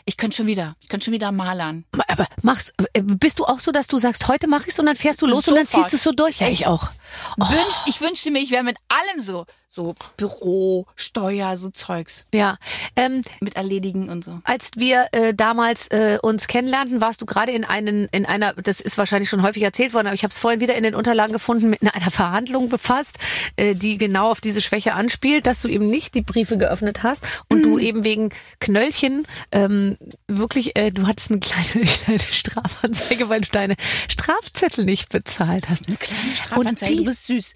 [0.10, 1.84] Ich könnte schon wieder, ich könnte schon wieder malern.
[2.08, 4.96] Aber machst, äh, bist du auch so, dass du sagst, heute mach ich's und dann
[4.96, 5.84] fährst du los und dann Sofort.
[5.84, 6.40] ziehst du es so durch?
[6.40, 6.90] Ja, ich auch.
[7.38, 7.44] Oh.
[7.50, 12.58] Wünsch, ich wünschte mir, ich wäre mit allem so, so Büro, Steuer, so Zeugs Ja.
[12.96, 14.40] Ähm, mit erledigen und so.
[14.44, 18.80] als wir äh, damals äh, uns kennenlernten, warst du gerade in einen in einer, das
[18.82, 21.34] ist wahrscheinlich schon häufig erzählt worden, aber ich habe es vorhin wieder in den Unterlagen
[21.34, 23.18] gefunden, mit einer Verhandlung befasst,
[23.56, 27.26] äh, die genau auf diese Schwäche anspielt, dass du eben nicht die Briefe geöffnet hast
[27.50, 28.30] und du eben wegen
[28.60, 29.97] Knöllchen ähm,
[30.28, 33.76] wirklich, äh, du hattest eine kleine, kleine Strafanzeige, weil du deine
[34.10, 35.88] Strafzettel nicht bezahlt hast.
[35.88, 37.54] Eine kleine Strafanzeige, die- du bist süß.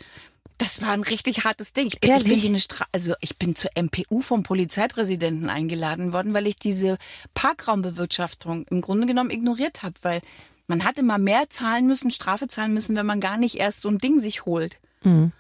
[0.58, 1.88] Das war ein richtig hartes Ding.
[1.88, 2.46] Ich bin, ich bin Ehrlich?
[2.46, 7.00] eine Stra also ich bin zur MPU vom Polizeipräsidenten eingeladen worden, weil ich diese
[7.34, 10.22] Parkraumbewirtschaftung im Grunde genommen ignoriert habe, weil
[10.68, 13.90] man hat immer mehr zahlen müssen, Strafe zahlen müssen, wenn man gar nicht erst so
[13.90, 14.80] ein Ding sich holt.
[15.04, 15.32] Mhm.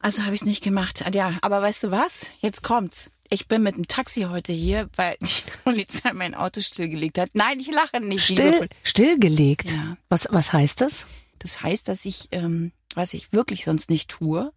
[0.00, 1.04] Also habe ich es nicht gemacht.
[1.14, 2.26] Ja, aber weißt du was?
[2.40, 3.10] Jetzt kommt's.
[3.32, 7.30] Ich bin mit dem Taxi heute hier, weil die Polizei mein Auto stillgelegt hat.
[7.32, 8.24] Nein, ich lache nicht.
[8.24, 9.70] Still, stillgelegt.
[9.70, 9.96] Ja.
[10.08, 11.06] Was, was heißt das?
[11.38, 14.52] Das heißt, dass ich, ähm, was ich wirklich sonst nicht tue,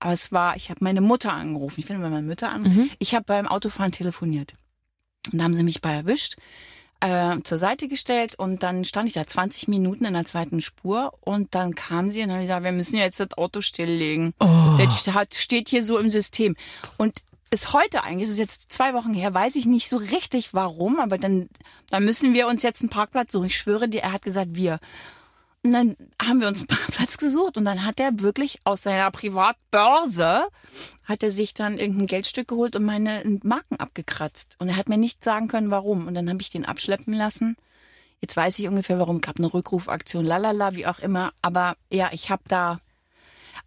[0.00, 1.80] aber es war, ich habe meine Mutter angerufen.
[1.80, 2.62] Ich finde bei meiner Mutter an.
[2.62, 2.90] Mhm.
[2.98, 4.54] Ich habe beim Autofahren telefoniert.
[5.32, 6.36] Und da haben sie mich bei erwischt,
[7.00, 11.12] äh, zur Seite gestellt und dann stand ich da 20 Minuten in der zweiten Spur
[11.20, 14.34] und dann kam sie und haben gesagt, wir müssen jetzt das Auto stilllegen.
[14.40, 14.76] Oh.
[14.78, 16.56] Das hat, steht hier so im System.
[16.98, 17.20] Und
[17.54, 20.98] bis heute eigentlich, es ist jetzt zwei Wochen her, weiß ich nicht so richtig warum,
[20.98, 21.48] aber dann,
[21.88, 23.46] dann müssen wir uns jetzt einen Parkplatz suchen.
[23.46, 24.80] Ich schwöre dir, er hat gesagt, wir.
[25.62, 29.08] Und dann haben wir uns einen Parkplatz gesucht und dann hat er wirklich aus seiner
[29.12, 30.48] Privatbörse,
[31.04, 34.56] hat er sich dann irgendein Geldstück geholt und meine Marken abgekratzt.
[34.58, 36.08] Und er hat mir nicht sagen können, warum.
[36.08, 37.56] Und dann habe ich den abschleppen lassen.
[38.20, 39.20] Jetzt weiß ich ungefähr, warum.
[39.20, 41.32] Gab eine Rückrufaktion, lalala, wie auch immer.
[41.40, 42.80] Aber ja, ich habe da.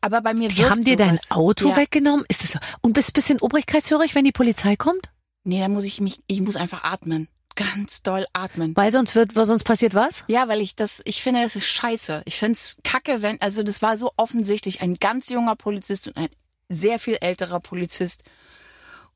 [0.02, 1.20] Aber bei mir Die haben dir dein.
[1.30, 1.76] Auto ja.
[1.76, 2.26] weggenommen?
[2.30, 2.60] Ist das so?
[2.82, 5.12] Und bist bisschen obrigkeitshörig, wenn die Polizei kommt?
[5.44, 7.28] Nee, da muss ich mich, ich muss einfach atmen.
[7.56, 8.76] Ganz doll atmen.
[8.76, 10.24] Weil sonst wird, sonst passiert was?
[10.28, 12.22] Ja, weil ich das, ich finde, das ist scheiße.
[12.26, 16.18] Ich finde es kacke, wenn, also das war so offensichtlich, ein ganz junger Polizist und
[16.18, 16.28] ein
[16.70, 18.24] sehr viel älterer Polizist.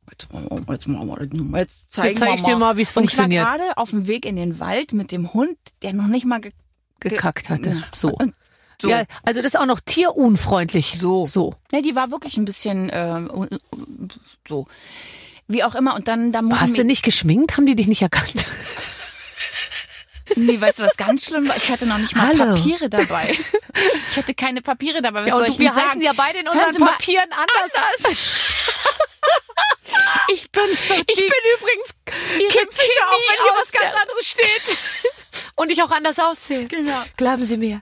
[0.09, 3.45] Jetzt, jetzt, jetzt zeigen Jetzt zeig ich dir mal, wie es funktioniert.
[3.45, 6.07] Und ich war gerade auf dem Weg in den Wald mit dem Hund, der noch
[6.07, 6.51] nicht mal ge
[6.99, 7.83] Gekackt hatte.
[7.91, 8.09] So.
[8.09, 8.35] Und
[8.81, 8.89] so.
[8.89, 10.97] Ja, also das ist auch noch tierunfreundlich.
[10.99, 11.25] So.
[11.25, 11.53] So.
[11.71, 13.21] Ne, die war wirklich ein bisschen äh,
[14.47, 14.67] so.
[15.47, 15.95] Wie auch immer.
[15.95, 17.57] Und dann, da muss Hast du nicht geschminkt?
[17.57, 18.45] Haben die dich nicht erkannt?
[20.37, 21.57] Nee, weißt du, was ganz schlimm war?
[21.57, 22.55] Ich hatte noch nicht mal Hallo.
[22.55, 23.37] Papiere dabei.
[24.09, 25.21] Ich hatte keine Papiere dabei.
[25.21, 25.89] Was Ja, soll und ich wir denn sagen?
[25.89, 28.17] heißen ja beide in unseren Papieren anders.
[30.33, 34.77] Ich bin Ich bin übrigens Kim Fischer, auch wenn hier was ganz anderes steht.
[35.55, 36.65] Und ich auch anders aussehe.
[36.65, 37.01] Genau.
[37.17, 37.81] Glauben Sie mir.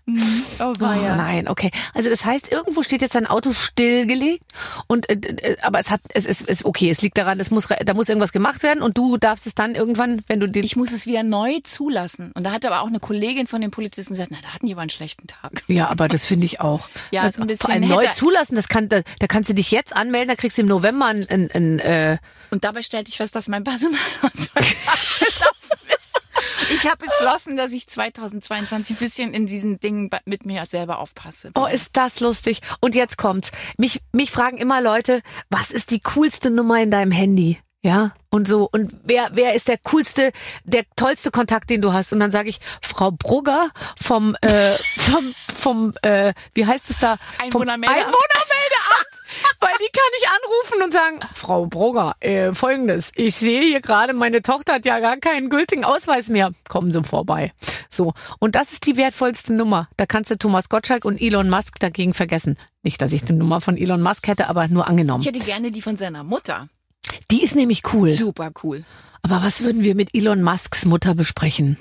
[0.59, 1.71] Oh, Oh, nein, okay.
[1.93, 4.43] Also das heißt, irgendwo steht jetzt dein Auto stillgelegt
[4.87, 7.67] und äh, äh, aber es hat es ist, ist okay, es liegt daran, es muss
[7.67, 10.75] da muss irgendwas gemacht werden und du darfst es dann irgendwann, wenn du den Ich
[10.75, 12.31] muss es wieder neu zulassen.
[12.33, 14.73] Und da hat aber auch eine Kollegin von den Polizisten gesagt, na, da hatten die
[14.73, 15.63] aber einen schlechten Tag.
[15.67, 16.87] Ja, aber das finde ich auch.
[17.11, 19.53] Ja, also, ist ein bisschen vor allem neu zulassen, das kann, da, da kannst du
[19.53, 22.17] dich jetzt anmelden, da kriegst du im November ein, ein, ein äh,
[22.51, 24.49] Und dabei stellte ich fest, dass mein Personalausweis.
[26.69, 31.51] Ich habe beschlossen, dass ich 2022 ein bisschen in diesen Dingen mit mir selber aufpasse.
[31.55, 32.61] Oh, ist das lustig.
[32.79, 33.51] Und jetzt kommt's.
[33.77, 37.57] Mich, mich fragen immer Leute, was ist die coolste Nummer in deinem Handy?
[37.81, 38.67] Ja, und so.
[38.69, 40.33] Und wer, wer ist der coolste,
[40.65, 42.11] der tollste Kontakt, den du hast?
[42.11, 47.17] Und dann sage ich, Frau Brugger vom, äh, vom, vom, äh, wie heißt es da?
[47.37, 48.07] Einwohnermeldeamt.
[48.07, 49.08] Einwohnermeldeamt.
[49.59, 54.13] Weil die kann ich anrufen und sagen, Frau Brugger, äh, folgendes, ich sehe hier gerade,
[54.13, 56.51] meine Tochter hat ja gar keinen gültigen Ausweis mehr.
[56.67, 57.53] Kommen Sie vorbei.
[57.89, 58.13] So.
[58.39, 59.89] Und das ist die wertvollste Nummer.
[59.97, 62.57] Da kannst du Thomas Gottschalk und Elon Musk dagegen vergessen.
[62.83, 65.21] Nicht, dass ich die Nummer von Elon Musk hätte, aber nur angenommen.
[65.21, 66.69] Ich hätte gerne die von seiner Mutter.
[67.31, 68.11] Die ist nämlich cool.
[68.11, 68.85] Super cool.
[69.21, 71.77] Aber was würden wir mit Elon Musks Mutter besprechen?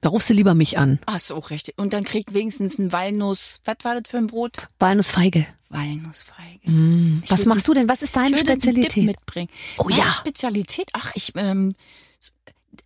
[0.00, 0.98] Da rufst du lieber mich an.
[1.06, 1.74] Ach so, recht.
[1.76, 3.60] Und dann kriegt wenigstens ein Walnuss.
[3.64, 4.68] Was war das für ein Brot?
[4.78, 5.46] Walnussfeige.
[5.68, 6.70] Walnussfeige.
[6.70, 7.22] Mm.
[7.28, 7.88] Was machst du denn?
[7.88, 9.04] Was ist deine ich würde einen Dip Spezialität?
[9.04, 9.48] mitbringen.
[9.78, 10.12] Oh Meine ja.
[10.12, 10.90] Spezialität?
[10.94, 11.74] Ach, ich, ähm,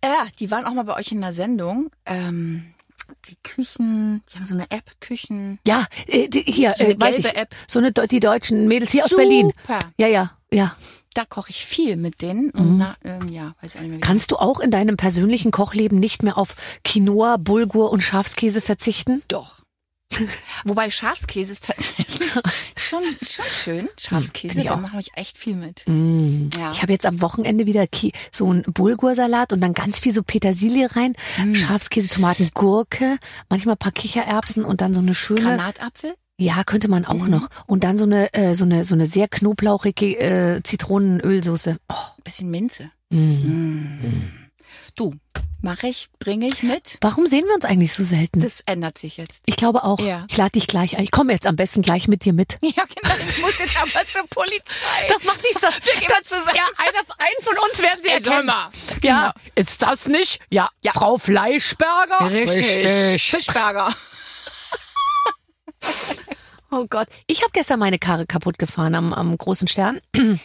[0.03, 1.89] ja, die waren auch mal bei euch in der Sendung.
[2.05, 2.73] Ähm,
[3.25, 5.59] die Küchen, die haben so eine App, Küchen.
[5.65, 7.55] Ja, äh, die, hier, So eine äh, gelbe App.
[7.67, 9.23] So eine die deutschen Mädels hier aus Super.
[9.23, 9.51] Berlin.
[9.97, 10.75] Ja, ja, ja.
[11.15, 12.51] Da koche ich viel mit denen.
[12.51, 13.99] Und na, ähm, ja, weiß ich auch nicht mehr.
[14.01, 19.23] Kannst du auch in deinem persönlichen Kochleben nicht mehr auf Quinoa, Bulgur und Schafskäse verzichten?
[19.29, 19.61] Doch.
[20.65, 22.33] Wobei Schafskäse ist tatsächlich
[22.77, 23.89] schon, schon schön.
[23.97, 25.83] Schafskäse, Finde ich da mache ich echt viel mit.
[25.87, 26.49] Mm.
[26.57, 26.71] Ja.
[26.71, 27.85] Ich habe jetzt am Wochenende wieder
[28.31, 31.53] so einen Bulgursalat und dann ganz viel so Petersilie rein, Mm.
[31.53, 33.17] Schafskäse, Tomaten, Gurke,
[33.49, 36.13] manchmal ein paar Kichererbsen und dann so eine schöne Granatapfel?
[36.37, 37.29] Ja, könnte man auch Mhm.
[37.29, 37.47] noch.
[37.65, 41.77] Und dann so eine, äh, so eine, so eine sehr knoblauchige äh, Zitronenölsoße.
[41.89, 42.91] Oh, Bisschen Minze.
[43.09, 43.17] mm.
[43.17, 44.31] Mm.
[44.95, 45.13] Du,
[45.61, 46.97] mache ich, bringe ich mit.
[47.01, 48.39] Warum sehen wir uns eigentlich so selten?
[48.41, 49.43] Das ändert sich jetzt.
[49.45, 49.99] ich glaube auch.
[49.99, 50.25] Ja.
[50.29, 51.03] Ich lade dich gleich ein.
[51.03, 52.57] Ich komme jetzt am besten gleich mit dir mit.
[52.61, 53.15] Ja, genau.
[53.29, 55.07] Ich muss jetzt aber zur Polizei.
[55.09, 55.59] Das macht nichts.
[55.61, 56.55] Das, Schick immer zusammen.
[56.55, 58.45] ja, einer, einen von uns werden sie erkennen.
[58.45, 58.69] mal.
[59.01, 60.39] Ja, ist das nicht?
[60.49, 60.91] Ja, Ja.
[60.93, 62.29] Frau Fleischberger?
[63.17, 63.93] Fischberger.
[66.75, 67.07] Oh Gott.
[67.27, 70.01] Ich habe gestern meine Karre kaputt gefahren am, am großen Stern.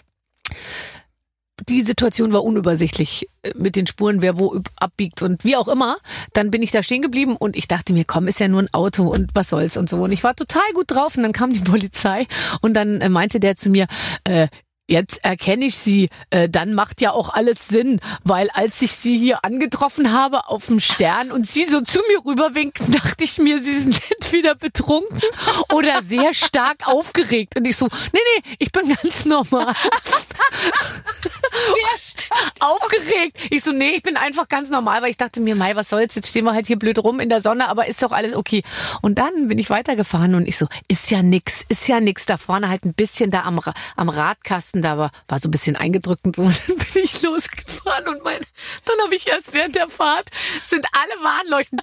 [1.68, 5.96] Die Situation war unübersichtlich äh, mit den Spuren, wer wo abbiegt und wie auch immer.
[6.32, 8.72] Dann bin ich da stehen geblieben und ich dachte mir, komm, ist ja nur ein
[8.72, 9.96] Auto und was soll's und so.
[9.96, 12.26] Und ich war total gut drauf und dann kam die Polizei
[12.60, 13.88] und dann äh, meinte der zu mir,
[14.22, 14.46] äh,
[14.90, 19.16] Jetzt erkenne ich sie, äh, dann macht ja auch alles Sinn, weil als ich sie
[19.16, 23.60] hier angetroffen habe auf dem Stern und sie so zu mir rüberwinkten, dachte ich mir,
[23.60, 25.20] sie sind entweder betrunken
[25.72, 27.56] oder sehr stark aufgeregt.
[27.56, 29.74] Und ich so, nee, nee, ich bin ganz normal.
[31.52, 32.30] Sehr stark.
[32.60, 33.38] aufgeregt.
[33.50, 36.14] Ich so, nee, ich bin einfach ganz normal, weil ich dachte mir, Mai, was soll's,
[36.14, 38.62] jetzt stehen wir halt hier blöd rum in der Sonne, aber ist doch alles okay.
[39.00, 42.26] Und dann bin ich weitergefahren und ich so, ist ja nix, ist ja nix.
[42.26, 43.60] Da vorne halt ein bisschen da am,
[43.96, 46.42] am Radkasten, da war, war so ein bisschen eingedrückt und so.
[46.42, 48.40] Und dann bin ich losgefahren und mein,
[48.84, 50.28] dann habe ich erst während der Fahrt,
[50.66, 51.78] sind alle Warnleuchten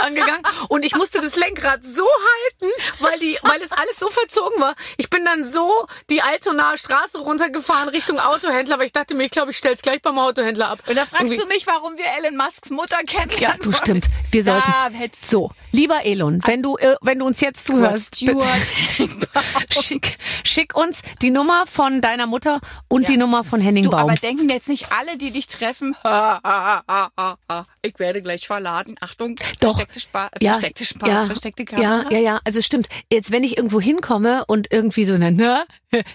[0.00, 4.60] angegangen und ich musste das Lenkrad so halten, weil die, weil es alles so verzogen
[4.60, 4.74] war.
[4.96, 9.30] Ich bin dann so die Altonaer Straße runtergefahren Richtung Autohändler, aber ich dachte mir, ich
[9.30, 10.80] glaube, ich stell's gleich beim Autohändler ab.
[10.86, 13.30] Und da fragst Irgendwie- du mich, warum wir Elon Musks Mutter kennen.
[13.38, 14.08] ja, du stimmt.
[14.30, 14.70] Wir sollten.
[14.94, 18.38] Hätt's- So, lieber Elon, wenn du, äh, wenn du uns jetzt zuhörst, bitte
[19.82, 23.08] schick, schick uns die Nummer von deiner Mutter und Ja.
[23.10, 24.00] die Nummer von Henning Du, Baum.
[24.02, 28.22] aber denken jetzt nicht alle, die dich treffen, ha, ha, ha, ha, ha, ich werde
[28.22, 28.94] gleich verladen.
[29.00, 29.70] Achtung, Doch.
[29.76, 32.04] versteckte, Spa äh, versteckte Spaß, ja, versteckte Kamera.
[32.04, 32.88] Ja, ja, ja, also stimmt.
[33.12, 35.64] Jetzt, wenn ich irgendwo hinkomme und irgendwie so, na,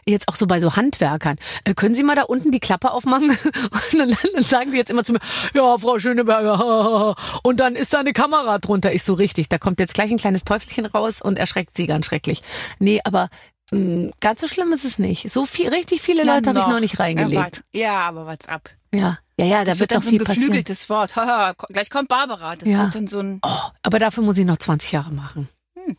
[0.05, 3.37] jetzt auch so bei so Handwerkern, äh, können Sie mal da unten die Klappe aufmachen?
[3.91, 5.19] Und dann, dann sagen die jetzt immer zu mir,
[5.53, 8.93] ja, Frau Schöneberger, und dann ist da eine Kamera drunter.
[8.93, 12.05] Ich so richtig, da kommt jetzt gleich ein kleines Teufelchen raus und erschreckt sie ganz
[12.05, 12.41] schrecklich.
[12.79, 13.29] Nee, aber
[13.71, 15.29] mh, ganz so schlimm ist es nicht.
[15.29, 16.79] So viel, richtig viele Na Leute habe ich noch.
[16.79, 17.35] nicht Ja, reingelegt.
[17.35, 18.69] wart- Ja, aber what's up?
[18.93, 20.41] Ja, ja, ja, da Das wird wird dann so ein viel passieren.
[20.47, 21.15] geflügeltes Wort.
[21.15, 22.55] Haha, Gleich kommt Barbara.
[22.55, 22.83] Das Ja.
[22.85, 25.47] wird dann so ein Oh, aber dafür muss ich noch 20 Jahre machen.
[25.75, 25.95] Hm.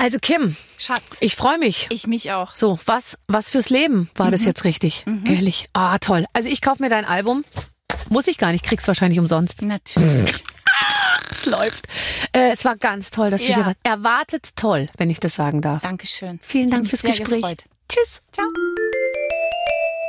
[0.00, 1.16] Also Kim, Schatz.
[1.20, 1.88] ich freue mich.
[1.90, 2.54] Ich mich auch.
[2.54, 4.30] So, was, was fürs Leben war Mhm.
[4.30, 5.04] das jetzt richtig?
[5.26, 5.68] Ehrlich.
[5.72, 6.24] Ah, toll.
[6.32, 7.44] Also ich kaufe mir dein Album.
[8.08, 9.60] Muss ich gar nicht, krieg's wahrscheinlich umsonst.
[9.62, 10.44] Natürlich.
[11.30, 11.86] Es läuft.
[12.32, 13.54] Äh, es war ganz toll, dass du Ja.
[13.56, 13.76] hier warst.
[13.82, 15.82] Erwartet toll, wenn ich das sagen darf.
[15.82, 16.38] Dankeschön.
[16.42, 17.40] Vielen Dank fürs Gespräch.
[17.42, 17.64] gefreut.
[17.88, 18.20] Tschüss.
[18.32, 18.46] Ciao.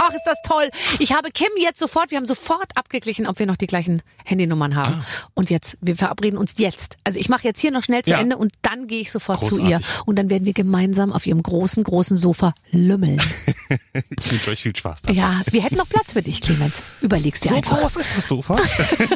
[0.01, 0.69] Ach, ist das toll.
[0.99, 4.75] Ich habe Kim jetzt sofort, wir haben sofort abgeglichen, ob wir noch die gleichen Handynummern
[4.75, 5.03] haben.
[5.33, 6.97] Und jetzt, wir verabreden uns jetzt.
[7.03, 8.19] Also ich mache jetzt hier noch schnell zu Ja.
[8.19, 9.69] Ende und dann gehe ich sofort zu Großartig.
[9.71, 9.81] ihr.
[10.05, 13.21] Und dann werden wir gemeinsam auf ihrem großen, großen Sofa lümmeln.
[14.19, 15.17] Ich wünsche euch viel Spaß dabei.
[15.17, 16.81] ja, wir hätten noch Platz für dich, Clemens.
[17.01, 17.79] Überlegst dir So einfach.
[17.79, 18.55] groß ist das Sofa?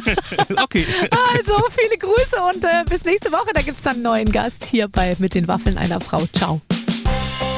[0.62, 0.86] okay.
[1.32, 3.50] Also, viele Grüße und äh, bis nächste Woche.
[3.52, 6.24] Da gibt's dann einen neuen Gast hier bei Mit den Waffeln einer Frau.
[6.32, 6.60] Ciao.